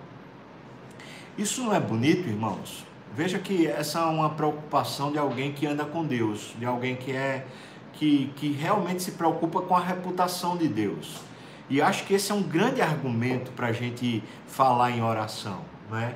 Isso 1.37 1.63
não 1.63 1.73
é 1.73 1.79
bonito, 1.79 2.27
irmãos? 2.27 2.85
Veja 3.13 3.39
que 3.39 3.67
essa 3.67 3.99
é 3.99 4.05
uma 4.05 4.29
preocupação 4.29 5.11
de 5.11 5.17
alguém 5.17 5.53
que 5.53 5.65
anda 5.65 5.85
com 5.85 6.05
Deus, 6.05 6.53
de 6.57 6.65
alguém 6.65 6.95
que 6.95 7.11
é 7.11 7.45
que, 7.93 8.31
que 8.35 8.51
realmente 8.51 9.03
se 9.03 9.11
preocupa 9.11 9.61
com 9.61 9.75
a 9.75 9.79
reputação 9.79 10.57
de 10.57 10.67
Deus. 10.67 11.21
E 11.69 11.81
acho 11.81 12.05
que 12.05 12.13
esse 12.13 12.31
é 12.31 12.35
um 12.35 12.43
grande 12.43 12.81
argumento 12.81 13.51
para 13.51 13.67
a 13.67 13.71
gente 13.71 14.23
falar 14.45 14.91
em 14.91 15.01
oração. 15.01 15.61
Né? 15.89 16.15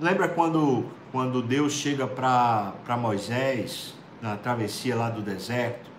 Lembra 0.00 0.28
quando, 0.28 0.86
quando 1.10 1.42
Deus 1.42 1.72
chega 1.72 2.06
para 2.06 2.96
Moisés, 2.98 3.94
na 4.20 4.36
travessia 4.36 4.94
lá 4.94 5.10
do 5.10 5.20
deserto? 5.20 5.90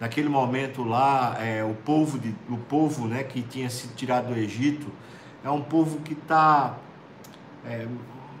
Naquele 0.00 0.28
momento 0.28 0.82
lá, 0.82 1.36
é, 1.40 1.62
o 1.64 1.74
povo, 1.74 2.18
de, 2.18 2.34
o 2.48 2.56
povo 2.56 3.06
né, 3.06 3.22
que 3.22 3.42
tinha 3.42 3.70
sido 3.70 3.94
tirado 3.94 4.28
do 4.28 4.38
Egito 4.38 4.86
é 5.44 5.50
um 5.50 5.62
povo 5.62 6.00
que 6.00 6.14
está 6.14 6.76
é, 7.64 7.86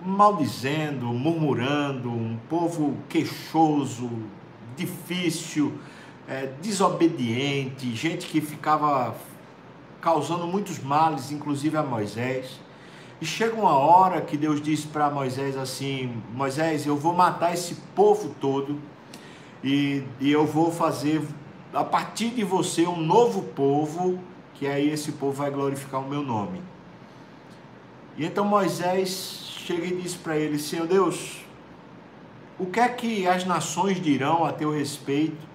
maldizendo, 0.04 1.06
murmurando, 1.06 2.10
um 2.10 2.36
povo 2.48 2.96
queixoso, 3.08 4.10
difícil, 4.76 5.72
é, 6.28 6.50
desobediente, 6.60 7.94
gente 7.94 8.26
que 8.26 8.40
ficava 8.40 9.14
causando 10.00 10.46
muitos 10.46 10.78
males, 10.78 11.30
inclusive 11.30 11.76
a 11.76 11.82
Moisés. 11.82 12.60
E 13.20 13.24
chega 13.24 13.54
uma 13.54 13.76
hora 13.76 14.20
que 14.20 14.36
Deus 14.36 14.60
diz 14.60 14.84
para 14.84 15.08
Moisés 15.08 15.56
assim: 15.56 16.22
Moisés, 16.34 16.84
eu 16.84 16.96
vou 16.96 17.14
matar 17.14 17.54
esse 17.54 17.76
povo 17.94 18.34
todo 18.40 18.78
e, 19.62 20.02
e 20.20 20.30
eu 20.30 20.44
vou 20.44 20.70
fazer 20.70 21.22
a 21.74 21.84
partir 21.84 22.30
de 22.30 22.44
você 22.44 22.86
um 22.86 23.00
novo 23.00 23.42
povo, 23.42 24.18
que 24.54 24.66
aí 24.66 24.88
esse 24.90 25.12
povo 25.12 25.32
vai 25.32 25.50
glorificar 25.50 26.00
o 26.00 26.08
meu 26.08 26.22
nome. 26.22 26.62
E 28.16 28.24
então 28.24 28.44
Moisés 28.44 29.56
chega 29.66 29.86
e 29.86 30.00
diz 30.00 30.14
para 30.14 30.36
ele: 30.36 30.58
Senhor 30.58 30.86
Deus, 30.86 31.44
o 32.58 32.66
que 32.66 32.78
é 32.78 32.88
que 32.88 33.26
as 33.26 33.44
nações 33.44 34.00
dirão 34.00 34.44
a 34.44 34.52
teu 34.52 34.70
respeito? 34.70 35.54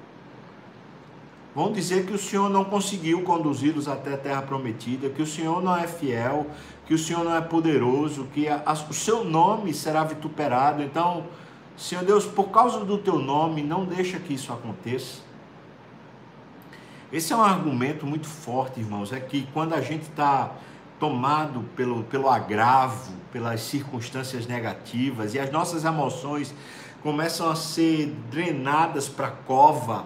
Vão 1.55 1.71
dizer 1.71 2.05
que 2.05 2.13
o 2.13 2.17
Senhor 2.17 2.49
não 2.49 2.63
conseguiu 2.63 3.23
conduzi-los 3.23 3.87
até 3.87 4.13
a 4.13 4.17
terra 4.17 4.41
prometida, 4.41 5.09
que 5.09 5.21
o 5.21 5.25
Senhor 5.25 5.61
não 5.63 5.75
é 5.75 5.87
fiel, 5.87 6.45
que 6.85 6.93
o 6.93 6.97
Senhor 6.97 7.23
não 7.23 7.35
é 7.35 7.41
poderoso, 7.41 8.27
que 8.33 8.47
a, 8.47 8.61
a, 8.65 8.73
o 8.73 8.93
seu 8.93 9.23
nome 9.23 9.73
será 9.73 10.03
vituperado. 10.03 10.83
Então, 10.83 11.25
Senhor 11.75 12.03
Deus, 12.03 12.25
por 12.25 12.49
causa 12.49 12.85
do 12.85 12.97
teu 12.97 13.17
nome, 13.17 13.63
não 13.63 13.85
deixa 13.85 14.19
que 14.19 14.33
isso 14.33 14.53
aconteça. 14.53 15.28
Esse 17.11 17.33
é 17.33 17.35
um 17.35 17.41
argumento 17.41 18.05
muito 18.05 18.27
forte, 18.27 18.79
irmãos. 18.79 19.11
É 19.11 19.19
que 19.19 19.47
quando 19.51 19.73
a 19.73 19.81
gente 19.81 20.03
está 20.03 20.51
tomado 20.99 21.61
pelo, 21.75 22.03
pelo 22.03 22.29
agravo, 22.29 23.13
pelas 23.31 23.61
circunstâncias 23.61 24.45
negativas 24.45 25.33
e 25.33 25.39
as 25.39 25.51
nossas 25.51 25.85
emoções 25.85 26.53
começam 27.01 27.49
a 27.49 27.55
ser 27.55 28.13
drenadas 28.29 29.09
para 29.09 29.27
a 29.27 29.31
cova. 29.31 30.05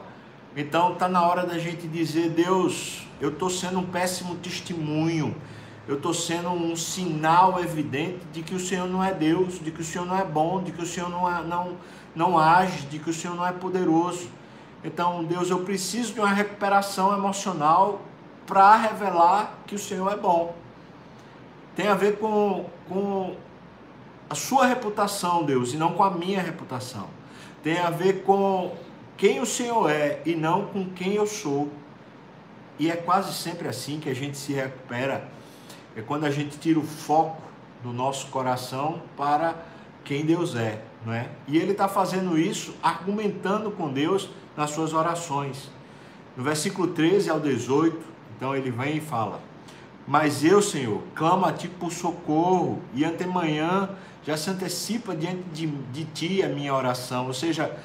Então 0.55 0.93
está 0.93 1.09
na 1.09 1.25
hora 1.25 1.45
da 1.45 1.57
gente 1.57 1.87
dizer, 1.87 2.29
Deus, 2.29 3.05
eu 3.19 3.29
estou 3.29 3.49
sendo 3.49 3.79
um 3.79 3.85
péssimo 3.85 4.35
testemunho, 4.35 5.35
eu 5.85 5.95
estou 5.95 6.13
sendo 6.13 6.51
um 6.51 6.73
sinal 6.75 7.59
evidente 7.59 8.19
de 8.31 8.43
que 8.43 8.55
o 8.55 8.59
Senhor 8.59 8.87
não 8.87 9.03
é 9.03 9.13
Deus, 9.13 9.59
de 9.59 9.71
que 9.71 9.81
o 9.81 9.83
Senhor 9.83 10.05
não 10.05 10.17
é 10.17 10.23
bom, 10.23 10.63
de 10.63 10.71
que 10.71 10.81
o 10.81 10.85
Senhor 10.85 11.09
não, 11.09 11.29
é, 11.29 11.43
não, 11.43 11.75
não 12.15 12.39
age, 12.39 12.85
de 12.85 12.99
que 12.99 13.09
o 13.09 13.13
Senhor 13.13 13.35
não 13.35 13.45
é 13.45 13.51
poderoso. 13.51 14.29
Então, 14.83 15.23
Deus, 15.23 15.49
eu 15.49 15.63
preciso 15.63 16.13
de 16.13 16.19
uma 16.19 16.29
recuperação 16.29 17.13
emocional 17.13 18.01
para 18.45 18.75
revelar 18.75 19.57
que 19.65 19.75
o 19.75 19.79
Senhor 19.79 20.11
é 20.11 20.17
bom. 20.17 20.55
Tem 21.75 21.87
a 21.87 21.95
ver 21.95 22.19
com, 22.19 22.65
com 22.89 23.35
a 24.29 24.35
sua 24.35 24.65
reputação, 24.65 25.45
Deus, 25.45 25.73
e 25.73 25.77
não 25.77 25.93
com 25.93 26.03
a 26.03 26.11
minha 26.11 26.41
reputação. 26.41 27.07
Tem 27.63 27.79
a 27.79 27.89
ver 27.89 28.23
com 28.23 28.75
quem 29.15 29.39
o 29.39 29.45
Senhor 29.45 29.89
é 29.89 30.21
e 30.25 30.35
não 30.35 30.67
com 30.67 30.89
quem 30.89 31.13
eu 31.13 31.25
sou. 31.25 31.69
E 32.77 32.91
é 32.91 32.95
quase 32.95 33.33
sempre 33.33 33.67
assim 33.67 33.99
que 33.99 34.09
a 34.09 34.13
gente 34.13 34.37
se 34.37 34.51
recupera. 34.51 35.29
É 35.95 36.01
quando 36.01 36.25
a 36.25 36.31
gente 36.31 36.57
tira 36.57 36.79
o 36.79 36.83
foco 36.83 37.41
do 37.81 37.93
nosso 37.93 38.27
coração 38.27 39.01
para 39.15 39.55
quem 40.03 40.25
Deus 40.25 40.55
é, 40.55 40.81
não 41.05 41.13
é? 41.13 41.29
E 41.47 41.57
ele 41.57 41.71
está 41.71 41.87
fazendo 41.87 42.37
isso 42.37 42.73
argumentando 42.81 43.71
com 43.71 43.91
Deus 43.91 44.29
nas 44.55 44.71
suas 44.71 44.93
orações. 44.93 45.69
No 46.35 46.43
versículo 46.43 46.87
13 46.87 47.29
ao 47.29 47.39
18, 47.39 47.99
então 48.35 48.55
ele 48.55 48.71
vem 48.71 48.97
e 48.97 49.01
fala: 49.01 49.39
Mas 50.07 50.43
eu, 50.43 50.61
Senhor, 50.61 51.01
clamo 51.13 51.45
a 51.45 51.51
ti 51.51 51.67
por 51.67 51.91
socorro, 51.91 52.81
e 52.93 53.05
antemanhã 53.05 53.89
já 54.25 54.37
se 54.37 54.49
antecipa 54.49 55.15
diante 55.15 55.43
de, 55.53 55.67
de 55.67 56.05
ti 56.05 56.43
a 56.43 56.49
minha 56.49 56.73
oração. 56.73 57.27
Ou 57.27 57.33
seja, 57.33 57.75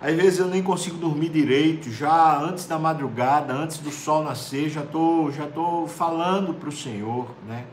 às 0.00 0.14
vezes 0.14 0.38
eu 0.38 0.48
nem 0.48 0.62
consigo 0.62 0.98
dormir 0.98 1.30
direito, 1.30 1.90
já 1.90 2.38
antes 2.38 2.66
da 2.66 2.78
madrugada, 2.78 3.54
antes 3.54 3.78
do 3.78 3.90
sol 3.90 4.22
nascer, 4.22 4.68
já 4.68 4.82
estou 4.82 5.32
já 5.32 5.46
tô 5.46 5.86
falando 5.86 6.52
para 6.52 6.68
o 6.68 6.72
Senhor, 6.72 7.30
né? 7.46 7.64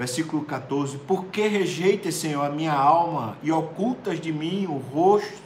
Versículo 0.00 0.46
14: 0.46 0.96
Por 0.96 1.26
que 1.26 1.46
rejeitas, 1.46 2.14
Senhor, 2.14 2.42
a 2.42 2.48
minha 2.48 2.72
alma 2.72 3.36
e 3.42 3.52
ocultas 3.52 4.18
de 4.18 4.32
mim 4.32 4.64
o 4.64 4.78
rosto? 4.78 5.42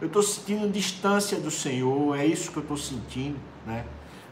Eu 0.00 0.08
estou 0.08 0.24
sentindo 0.24 0.68
distância 0.68 1.38
do 1.38 1.52
Senhor, 1.52 2.18
é 2.18 2.26
isso 2.26 2.50
que 2.50 2.56
eu 2.56 2.62
estou 2.64 2.76
sentindo, 2.76 3.38
né? 3.64 3.84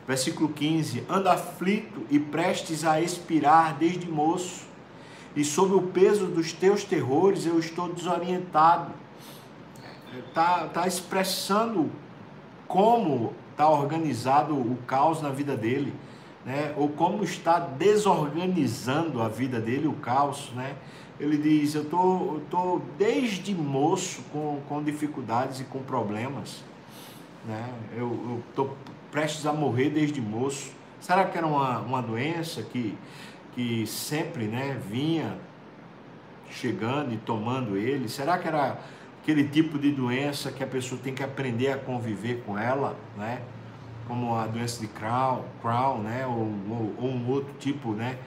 Versículo 0.08 0.48
15: 0.48 1.04
Anda 1.08 1.34
aflito 1.34 2.04
e 2.10 2.18
prestes 2.18 2.84
a 2.84 3.00
expirar 3.00 3.76
desde 3.78 4.10
moço, 4.10 4.64
e 5.36 5.44
sob 5.44 5.72
o 5.72 5.82
peso 5.82 6.26
dos 6.26 6.52
teus 6.52 6.82
terrores 6.82 7.46
eu 7.46 7.56
estou 7.56 7.92
desorientado 7.92 8.90
está 10.18 10.66
tá 10.66 10.84
expressando 10.88 11.92
como 12.66 13.32
está 13.52 13.68
organizado 13.68 14.56
o 14.56 14.76
caos 14.84 15.22
na 15.22 15.28
vida 15.28 15.56
dele, 15.56 15.94
né? 16.44 16.74
ou 16.76 16.88
como 16.88 17.24
está 17.24 17.58
desorganizando 17.58 19.22
a 19.22 19.28
vida 19.28 19.60
dele, 19.60 19.86
o 19.86 19.94
caos. 19.94 20.50
Né? 20.54 20.74
Ele 21.18 21.36
diz: 21.38 21.74
Eu 21.74 21.84
tô, 21.84 22.40
tô 22.50 22.80
desde 22.98 23.54
moço 23.54 24.22
com, 24.32 24.60
com 24.68 24.82
dificuldades 24.82 25.60
e 25.60 25.64
com 25.64 25.80
problemas. 25.82 26.62
Né? 27.46 27.72
Eu 27.96 28.42
estou 28.48 28.76
prestes 29.10 29.46
a 29.46 29.52
morrer 29.52 29.90
desde 29.90 30.20
moço. 30.20 30.72
Será 31.00 31.24
que 31.24 31.36
era 31.36 31.46
uma, 31.46 31.80
uma 31.80 32.02
doença 32.02 32.62
que, 32.62 32.96
que 33.54 33.86
sempre 33.86 34.44
né, 34.44 34.80
vinha 34.90 35.36
chegando 36.50 37.12
e 37.12 37.16
tomando 37.18 37.76
ele? 37.76 38.08
Será 38.08 38.38
que 38.38 38.48
era 38.48 38.78
aquele 39.22 39.44
tipo 39.48 39.78
de 39.78 39.90
doença 39.90 40.50
que 40.50 40.64
a 40.64 40.66
pessoa 40.66 41.00
tem 41.02 41.14
que 41.14 41.22
aprender 41.22 41.70
a 41.70 41.78
conviver 41.78 42.42
com 42.44 42.58
ela, 42.58 42.96
né? 43.16 43.40
Como 44.06 44.34
a 44.34 44.46
doença 44.46 44.80
de 44.80 44.86
Crohn, 44.88 45.42
Crohn 45.60 45.98
né? 46.02 46.26
Ou, 46.26 46.52
ou, 46.70 46.94
ou, 46.98 47.10
um 47.10 47.30
outro 47.30 47.54
tipo, 47.58 47.92
né? 47.92 48.18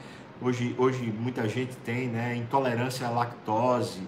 Hoje, 0.41 0.75
hoje 0.77 1.13
muita 1.17 1.47
gente 1.47 1.75
tem, 1.77 2.07
né? 2.07 2.35
Intolerância 2.35 3.07
à 3.07 3.09
lactose, 3.09 4.01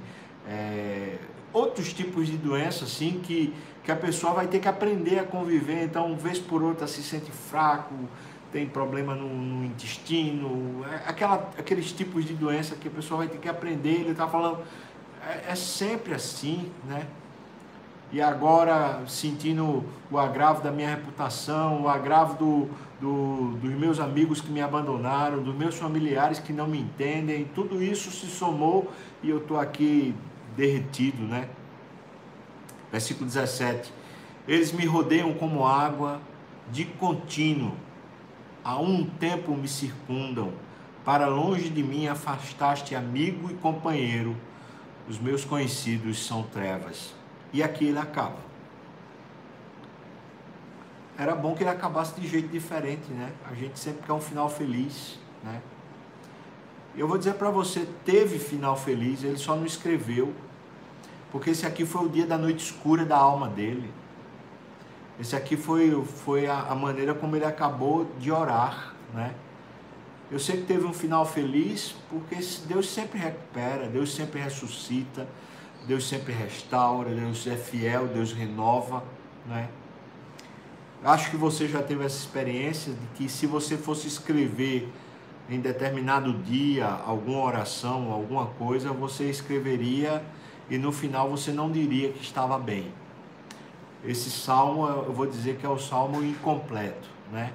é... 0.47 1.17
outros 1.51 1.93
tipos 1.93 2.27
de 2.27 2.37
doença, 2.37 2.85
assim, 2.85 3.19
que, 3.23 3.53
que 3.83 3.91
a 3.91 3.95
pessoa 3.95 4.33
vai 4.33 4.47
ter 4.47 4.59
que 4.59 4.67
aprender 4.67 5.19
a 5.19 5.23
conviver. 5.23 5.83
Então, 5.83 6.15
vez 6.15 6.39
por 6.39 6.61
outra, 6.61 6.87
se 6.87 7.01
sente 7.01 7.31
fraco, 7.31 7.95
tem 8.51 8.67
problema 8.67 9.15
no, 9.15 9.27
no 9.27 9.65
intestino, 9.65 10.83
é 10.85 11.09
aquela, 11.09 11.49
aqueles 11.57 11.91
tipos 11.91 12.25
de 12.25 12.33
doença 12.33 12.75
que 12.75 12.87
a 12.87 12.91
pessoa 12.91 13.19
vai 13.19 13.27
ter 13.27 13.37
que 13.37 13.49
aprender. 13.49 14.01
Ele 14.01 14.11
está 14.11 14.27
falando 14.27 14.59
é, 15.27 15.51
é 15.51 15.55
sempre 15.55 16.13
assim, 16.13 16.71
né? 16.85 17.05
E 18.11 18.21
agora 18.21 19.03
sentindo 19.07 19.85
o 20.09 20.17
agravo 20.17 20.61
da 20.63 20.71
minha 20.71 20.89
reputação, 20.89 21.83
o 21.83 21.87
agravo 21.87 22.33
do, 22.37 22.69
do, 22.99 23.57
dos 23.57 23.71
meus 23.71 23.99
amigos 23.99 24.41
que 24.41 24.49
me 24.49 24.61
abandonaram, 24.61 25.43
dos 25.43 25.55
meus 25.55 25.75
familiares 25.75 26.39
que 26.39 26.51
não 26.51 26.67
me 26.67 26.79
entendem, 26.79 27.45
tudo 27.53 27.83
isso 27.83 28.09
se 28.09 28.25
somou 28.27 28.91
e 29.21 29.29
eu 29.29 29.37
estou 29.37 29.59
aqui 29.59 30.15
derretido, 30.57 31.21
né? 31.23 31.47
Versículo 32.91 33.27
17: 33.27 33.93
Eles 34.47 34.71
me 34.71 34.85
rodeiam 34.85 35.33
como 35.33 35.65
água 35.65 36.19
de 36.71 36.85
contínuo, 36.85 37.73
a 38.63 38.79
um 38.79 39.05
tempo 39.05 39.55
me 39.55 39.67
circundam, 39.67 40.51
para 41.05 41.27
longe 41.27 41.69
de 41.69 41.83
mim 41.83 42.07
afastaste 42.07 42.95
amigo 42.95 43.51
e 43.51 43.53
companheiro 43.55 44.35
os 45.09 45.17
meus 45.19 45.43
conhecidos 45.43 46.23
são 46.23 46.43
trevas. 46.43 47.18
E 47.51 47.63
aqui 47.63 47.85
ele 47.85 47.99
acaba. 47.99 48.37
Era 51.17 51.35
bom 51.35 51.53
que 51.53 51.63
ele 51.63 51.69
acabasse 51.69 52.19
de 52.19 52.27
jeito 52.27 52.47
diferente, 52.47 53.11
né? 53.11 53.31
A 53.49 53.53
gente 53.53 53.77
sempre 53.77 54.05
quer 54.05 54.13
um 54.13 54.21
final 54.21 54.49
feliz, 54.49 55.19
né? 55.43 55.61
Eu 56.95 57.07
vou 57.07 57.17
dizer 57.17 57.33
para 57.33 57.49
você, 57.49 57.87
teve 58.05 58.39
final 58.39 58.75
feliz, 58.75 59.23
ele 59.23 59.37
só 59.37 59.55
não 59.55 59.65
escreveu, 59.65 60.33
porque 61.31 61.49
esse 61.49 61.65
aqui 61.65 61.85
foi 61.85 62.05
o 62.05 62.09
dia 62.09 62.25
da 62.25 62.37
noite 62.37 62.63
escura 62.63 63.05
da 63.05 63.17
alma 63.17 63.47
dele. 63.47 63.91
Esse 65.19 65.35
aqui 65.35 65.57
foi, 65.57 66.03
foi 66.05 66.47
a, 66.47 66.59
a 66.59 66.75
maneira 66.75 67.13
como 67.13 67.35
ele 67.35 67.45
acabou 67.45 68.09
de 68.17 68.31
orar, 68.31 68.93
né? 69.13 69.33
Eu 70.31 70.39
sei 70.39 70.57
que 70.57 70.63
teve 70.67 70.85
um 70.85 70.93
final 70.93 71.25
feliz, 71.25 71.95
porque 72.09 72.35
Deus 72.65 72.89
sempre 72.89 73.19
recupera, 73.19 73.87
Deus 73.87 74.13
sempre 74.13 74.39
ressuscita, 74.39 75.27
Deus 75.89 76.07
sempre 76.07 76.31
restaura, 76.31 77.09
Deus 77.09 77.47
é 77.47 77.55
fiel, 77.55 78.05
Deus 78.05 78.31
renova, 78.31 79.03
né? 79.47 79.67
Acho 81.03 81.31
que 81.31 81.35
você 81.35 81.67
já 81.67 81.81
teve 81.81 82.05
essa 82.05 82.17
experiência 82.17 82.93
de 82.93 83.07
que 83.15 83.27
se 83.27 83.47
você 83.47 83.75
fosse 83.75 84.07
escrever 84.07 84.87
em 85.49 85.59
determinado 85.59 86.31
dia 86.43 86.85
alguma 86.85 87.43
oração, 87.43 88.11
alguma 88.11 88.45
coisa, 88.45 88.91
você 88.91 89.31
escreveria 89.31 90.23
e 90.69 90.77
no 90.77 90.91
final 90.91 91.27
você 91.27 91.51
não 91.51 91.71
diria 91.71 92.11
que 92.11 92.21
estava 92.21 92.59
bem. 92.59 92.93
Esse 94.05 94.29
salmo, 94.29 94.87
eu 94.87 95.11
vou 95.11 95.25
dizer 95.25 95.57
que 95.57 95.65
é 95.65 95.69
o 95.69 95.79
salmo 95.79 96.23
incompleto, 96.23 97.09
né? 97.31 97.51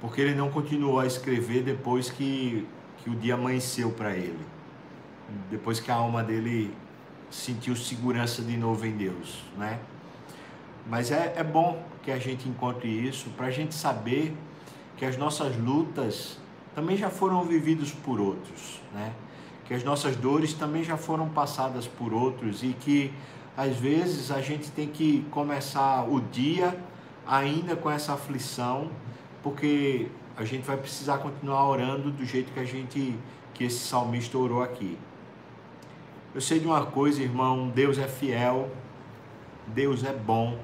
porque 0.00 0.20
ele 0.20 0.36
não 0.36 0.52
continuou 0.52 1.00
a 1.00 1.06
escrever 1.06 1.64
depois 1.64 2.10
que, 2.10 2.64
que 2.98 3.10
o 3.10 3.16
dia 3.16 3.34
amanheceu 3.34 3.90
para 3.90 4.14
ele, 4.14 4.46
depois 5.50 5.80
que 5.80 5.90
a 5.90 5.96
alma 5.96 6.22
dele 6.22 6.72
sentiu 7.30 7.74
segurança 7.76 8.42
de 8.42 8.56
novo 8.56 8.86
em 8.86 8.92
Deus, 8.92 9.42
né? 9.56 9.78
Mas 10.88 11.10
é, 11.10 11.34
é 11.36 11.44
bom 11.44 11.82
que 12.02 12.10
a 12.10 12.18
gente 12.18 12.48
encontre 12.48 12.88
isso 12.88 13.28
para 13.30 13.46
a 13.46 13.50
gente 13.50 13.74
saber 13.74 14.36
que 14.96 15.04
as 15.04 15.16
nossas 15.16 15.56
lutas 15.56 16.38
também 16.74 16.96
já 16.96 17.10
foram 17.10 17.42
vividas 17.42 17.90
por 17.90 18.20
outros, 18.20 18.80
né? 18.94 19.12
Que 19.64 19.74
as 19.74 19.82
nossas 19.82 20.14
dores 20.16 20.52
também 20.52 20.84
já 20.84 20.96
foram 20.96 21.28
passadas 21.28 21.86
por 21.86 22.12
outros 22.12 22.62
e 22.62 22.68
que 22.68 23.12
às 23.56 23.76
vezes 23.76 24.30
a 24.30 24.40
gente 24.40 24.70
tem 24.70 24.86
que 24.86 25.26
começar 25.30 26.04
o 26.08 26.20
dia 26.20 26.78
ainda 27.26 27.74
com 27.74 27.90
essa 27.90 28.12
aflição 28.12 28.90
porque 29.42 30.08
a 30.36 30.44
gente 30.44 30.64
vai 30.64 30.76
precisar 30.76 31.18
continuar 31.18 31.66
orando 31.68 32.10
do 32.10 32.24
jeito 32.24 32.52
que 32.52 32.60
a 32.60 32.64
gente 32.64 33.18
que 33.54 33.64
esse 33.64 33.78
salmista 33.78 34.36
orou 34.36 34.62
aqui. 34.62 34.98
Eu 36.36 36.42
sei 36.42 36.60
de 36.60 36.66
uma 36.66 36.84
coisa, 36.84 37.22
irmão, 37.22 37.70
Deus 37.70 37.96
é 37.96 38.06
fiel, 38.06 38.70
Deus 39.68 40.04
é 40.04 40.12
bom 40.12 40.58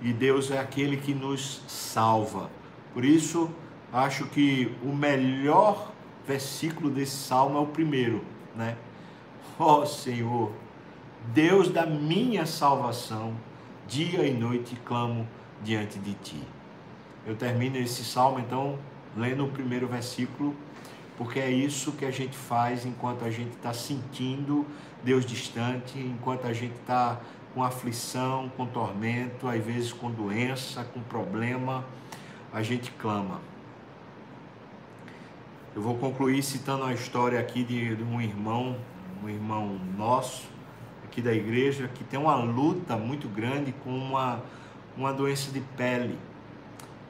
e 0.00 0.12
Deus 0.12 0.48
é 0.48 0.60
aquele 0.60 0.96
que 0.96 1.12
nos 1.12 1.60
salva. 1.66 2.48
Por 2.94 3.04
isso, 3.04 3.50
acho 3.92 4.26
que 4.26 4.72
o 4.84 4.92
melhor 4.94 5.90
versículo 6.24 6.88
desse 6.88 7.16
salmo 7.16 7.58
é 7.58 7.60
o 7.60 7.66
primeiro, 7.66 8.24
né? 8.54 8.76
Ó 9.58 9.80
oh, 9.80 9.86
Senhor, 9.86 10.52
Deus 11.34 11.68
da 11.68 11.84
minha 11.84 12.46
salvação, 12.46 13.34
dia 13.88 14.24
e 14.24 14.32
noite 14.32 14.76
clamo 14.84 15.26
diante 15.64 15.98
de 15.98 16.14
ti. 16.14 16.42
Eu 17.26 17.34
termino 17.34 17.76
esse 17.76 18.04
salmo 18.04 18.38
então 18.38 18.78
lendo 19.16 19.44
o 19.44 19.48
primeiro 19.48 19.88
versículo, 19.88 20.54
porque 21.20 21.38
é 21.38 21.50
isso 21.50 21.92
que 21.92 22.06
a 22.06 22.10
gente 22.10 22.34
faz 22.34 22.86
enquanto 22.86 23.26
a 23.26 23.30
gente 23.30 23.50
está 23.50 23.74
sentindo 23.74 24.64
Deus 25.04 25.26
distante, 25.26 25.98
enquanto 25.98 26.46
a 26.46 26.52
gente 26.54 26.72
está 26.76 27.20
com 27.52 27.62
aflição, 27.62 28.50
com 28.56 28.64
tormento, 28.64 29.46
às 29.46 29.62
vezes 29.62 29.92
com 29.92 30.10
doença, 30.10 30.82
com 30.82 31.00
problema, 31.00 31.84
a 32.50 32.62
gente 32.62 32.90
clama. 32.92 33.38
Eu 35.76 35.82
vou 35.82 35.98
concluir 35.98 36.42
citando 36.42 36.84
a 36.84 36.94
história 36.94 37.38
aqui 37.38 37.64
de, 37.64 37.96
de 37.96 38.02
um 38.02 38.18
irmão, 38.18 38.78
um 39.22 39.28
irmão 39.28 39.78
nosso, 39.98 40.48
aqui 41.04 41.20
da 41.20 41.34
igreja, 41.34 41.86
que 41.86 42.02
tem 42.02 42.18
uma 42.18 42.36
luta 42.36 42.96
muito 42.96 43.28
grande 43.28 43.74
com 43.84 43.90
uma, 43.90 44.42
uma 44.96 45.12
doença 45.12 45.52
de 45.52 45.60
pele 45.76 46.18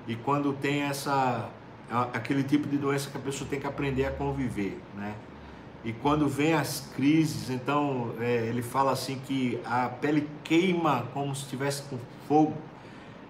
e 0.09 0.17
quando 0.17 0.53
tem 0.53 0.83
essa 0.83 1.49
aquele 1.91 2.45
tipo 2.45 2.69
de 2.69 2.79
doença 2.79 3.11
que 3.11 3.17
a 3.17 3.21
pessoa 3.21 3.49
tem 3.49 3.59
que 3.59 3.67
aprender 3.67 4.05
a 4.05 4.11
conviver, 4.13 4.81
né? 4.97 5.15
E 5.85 5.93
quando 5.93 6.29
vem 6.29 6.53
as 6.53 6.89
crises, 6.95 7.49
então 7.49 8.13
é, 8.21 8.47
ele 8.47 8.63
fala 8.63 8.93
assim 8.93 9.19
que 9.27 9.59
a 9.65 9.89
pele 9.89 10.29
queima 10.45 11.07
como 11.15 11.35
se 11.35 11.43
estivesse 11.43 11.83
com 11.85 11.99
fogo. 12.29 12.55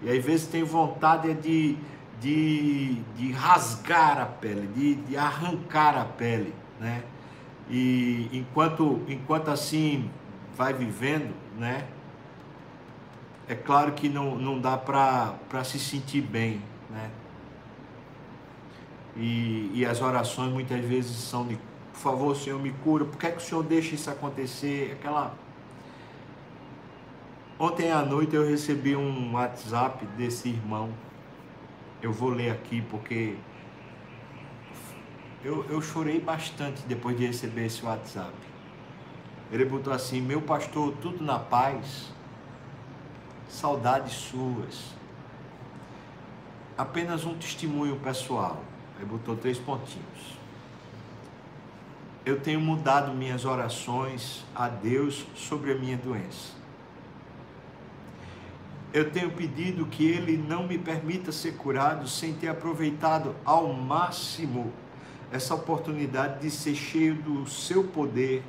E 0.02 0.10
às 0.10 0.24
vezes 0.24 0.48
tem 0.48 0.64
vontade 0.64 1.32
de, 1.34 1.76
de, 2.20 2.94
de 3.16 3.32
rasgar 3.32 4.18
a 4.18 4.26
pele, 4.26 4.66
de, 4.74 4.94
de 4.96 5.16
arrancar 5.16 5.96
a 5.96 6.04
pele, 6.04 6.52
né? 6.80 7.04
E 7.68 8.28
enquanto, 8.32 9.00
enquanto 9.06 9.48
assim 9.48 10.10
vai 10.56 10.72
vivendo, 10.72 11.32
né? 11.56 11.86
É 13.48 13.54
claro 13.54 13.92
que 13.92 14.08
não, 14.08 14.34
não 14.36 14.60
dá 14.60 14.76
para 14.76 15.64
se 15.64 15.78
sentir 15.78 16.20
bem, 16.20 16.60
né? 16.90 17.10
E, 19.16 19.70
e 19.74 19.84
as 19.84 20.00
orações 20.00 20.52
muitas 20.52 20.84
vezes 20.84 21.16
são 21.16 21.46
de 21.46 21.58
por 21.92 22.12
favor, 22.12 22.34
Senhor, 22.34 22.58
me 22.58 22.72
cura, 22.72 23.04
por 23.04 23.18
que, 23.18 23.26
é 23.26 23.30
que 23.30 23.36
o 23.36 23.40
Senhor 23.40 23.62
deixa 23.62 23.94
isso 23.94 24.08
acontecer? 24.08 24.92
Aquela. 24.92 25.34
Ontem 27.58 27.92
à 27.92 28.02
noite 28.02 28.34
eu 28.34 28.48
recebi 28.48 28.96
um 28.96 29.34
WhatsApp 29.34 30.06
desse 30.16 30.48
irmão. 30.48 30.88
Eu 32.00 32.10
vou 32.10 32.30
ler 32.30 32.52
aqui 32.52 32.80
porque 32.80 33.36
eu, 35.44 35.66
eu 35.68 35.82
chorei 35.82 36.18
bastante 36.18 36.80
depois 36.86 37.18
de 37.18 37.26
receber 37.26 37.66
esse 37.66 37.84
WhatsApp. 37.84 38.32
Ele 39.52 39.66
botou 39.66 39.92
assim: 39.92 40.22
Meu 40.22 40.40
pastor, 40.40 40.94
tudo 41.02 41.22
na 41.22 41.38
paz, 41.38 42.10
saudades 43.46 44.14
suas. 44.14 44.94
Apenas 46.78 47.26
um 47.26 47.34
testemunho 47.34 47.96
pessoal. 47.96 48.64
Aí 49.00 49.06
botou 49.06 49.34
três 49.34 49.58
pontinhos. 49.58 50.38
Eu 52.24 52.38
tenho 52.38 52.60
mudado 52.60 53.12
minhas 53.14 53.46
orações 53.46 54.44
a 54.54 54.68
Deus 54.68 55.26
sobre 55.34 55.72
a 55.72 55.74
minha 55.74 55.96
doença. 55.96 56.52
Eu 58.92 59.10
tenho 59.10 59.30
pedido 59.30 59.86
que 59.86 60.04
Ele 60.04 60.36
não 60.36 60.66
me 60.66 60.76
permita 60.76 61.32
ser 61.32 61.52
curado 61.52 62.06
sem 62.06 62.34
ter 62.34 62.48
aproveitado 62.48 63.34
ao 63.42 63.72
máximo 63.72 64.70
essa 65.32 65.54
oportunidade 65.54 66.40
de 66.40 66.50
ser 66.50 66.74
cheio 66.74 67.14
do 67.14 67.48
seu 67.48 67.84
poder 67.84 68.42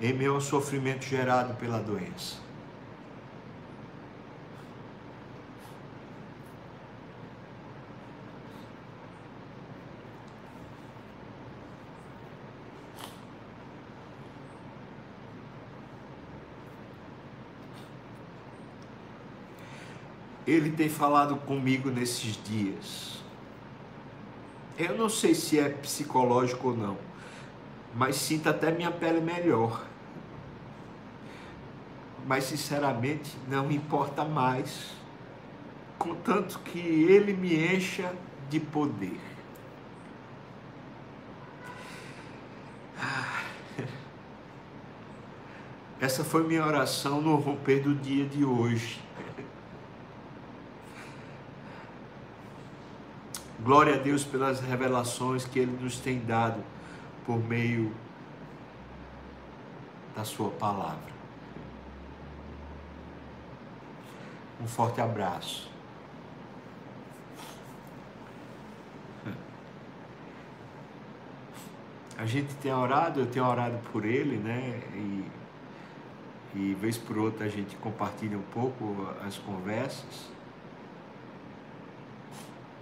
em 0.00 0.26
ao 0.26 0.40
sofrimento 0.40 1.04
gerado 1.04 1.54
pela 1.54 1.80
doença. 1.80 2.36
Ele 20.46 20.70
tem 20.70 20.88
falado 20.88 21.36
comigo 21.36 21.90
nesses 21.90 22.42
dias 22.42 23.10
eu 24.80 24.96
não 24.96 25.10
sei 25.10 25.34
se 25.34 25.58
é 25.58 25.68
psicológico 25.68 26.68
ou 26.68 26.76
não, 26.76 26.96
mas 27.94 28.16
sinto 28.16 28.48
até 28.48 28.70
minha 28.70 28.90
pele 28.90 29.20
melhor. 29.20 29.84
Mas 32.26 32.44
sinceramente 32.44 33.36
não 33.46 33.70
importa 33.70 34.24
mais, 34.24 34.92
contanto 35.98 36.60
que 36.60 36.78
Ele 36.78 37.34
me 37.34 37.74
encha 37.74 38.14
de 38.48 38.58
poder. 38.58 39.20
Ah. 42.98 43.42
Essa 46.00 46.24
foi 46.24 46.46
minha 46.46 46.64
oração 46.64 47.20
no 47.20 47.36
romper 47.36 47.82
do 47.82 47.94
dia 47.94 48.24
de 48.24 48.46
hoje. 48.46 49.02
Glória 53.70 53.94
a 53.94 53.98
Deus 53.98 54.24
pelas 54.24 54.58
revelações 54.58 55.44
que 55.44 55.60
Ele 55.60 55.78
nos 55.80 56.00
tem 56.00 56.18
dado 56.18 56.60
por 57.24 57.38
meio 57.38 57.94
da 60.12 60.24
Sua 60.24 60.50
palavra. 60.50 61.12
Um 64.60 64.66
forte 64.66 65.00
abraço. 65.00 65.70
A 72.18 72.26
gente 72.26 72.52
tem 72.56 72.74
orado, 72.74 73.20
eu 73.20 73.26
tenho 73.26 73.46
orado 73.46 73.78
por 73.92 74.04
ele, 74.04 74.36
né? 74.38 74.82
E, 74.96 75.24
e 76.56 76.74
vez 76.74 76.98
por 76.98 77.16
outra 77.16 77.46
a 77.46 77.48
gente 77.48 77.76
compartilha 77.76 78.36
um 78.36 78.42
pouco 78.52 79.06
as 79.24 79.38
conversas. 79.38 80.39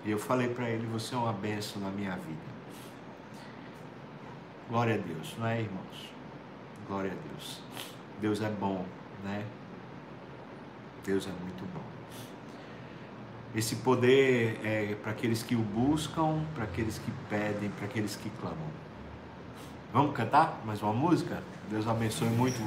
E 0.05 0.11
eu 0.11 0.19
falei 0.19 0.49
para 0.49 0.69
ele: 0.69 0.87
Você 0.87 1.15
é 1.15 1.19
uma 1.19 1.33
benção 1.33 1.83
na 1.83 1.91
minha 1.91 2.15
vida. 2.17 2.59
Glória 4.69 4.95
a 4.95 4.99
Deus, 4.99 5.35
não 5.39 5.47
é, 5.47 5.61
irmãos? 5.61 6.13
Glória 6.87 7.11
a 7.13 7.29
Deus. 7.31 7.61
Deus 8.21 8.43
é 8.43 8.51
bom, 8.51 8.85
né? 9.25 9.45
Deus 11.05 11.27
é 11.27 11.31
muito 11.43 11.65
bom. 11.73 11.83
Esse 13.55 13.77
poder 13.77 14.61
é 14.63 14.95
para 15.03 15.13
aqueles 15.13 15.43
que 15.43 15.55
o 15.55 15.61
buscam, 15.61 16.45
para 16.55 16.65
aqueles 16.65 16.99
que 16.99 17.11
pedem, 17.31 17.71
para 17.71 17.87
aqueles 17.87 18.15
que 18.15 18.29
clamam. 18.41 18.69
Vamos 19.93 20.15
cantar 20.15 20.61
mais 20.67 20.83
uma 20.83 20.93
música? 20.93 21.43
Deus 21.71 21.89
abençoe 21.89 22.29
muito 22.29 22.57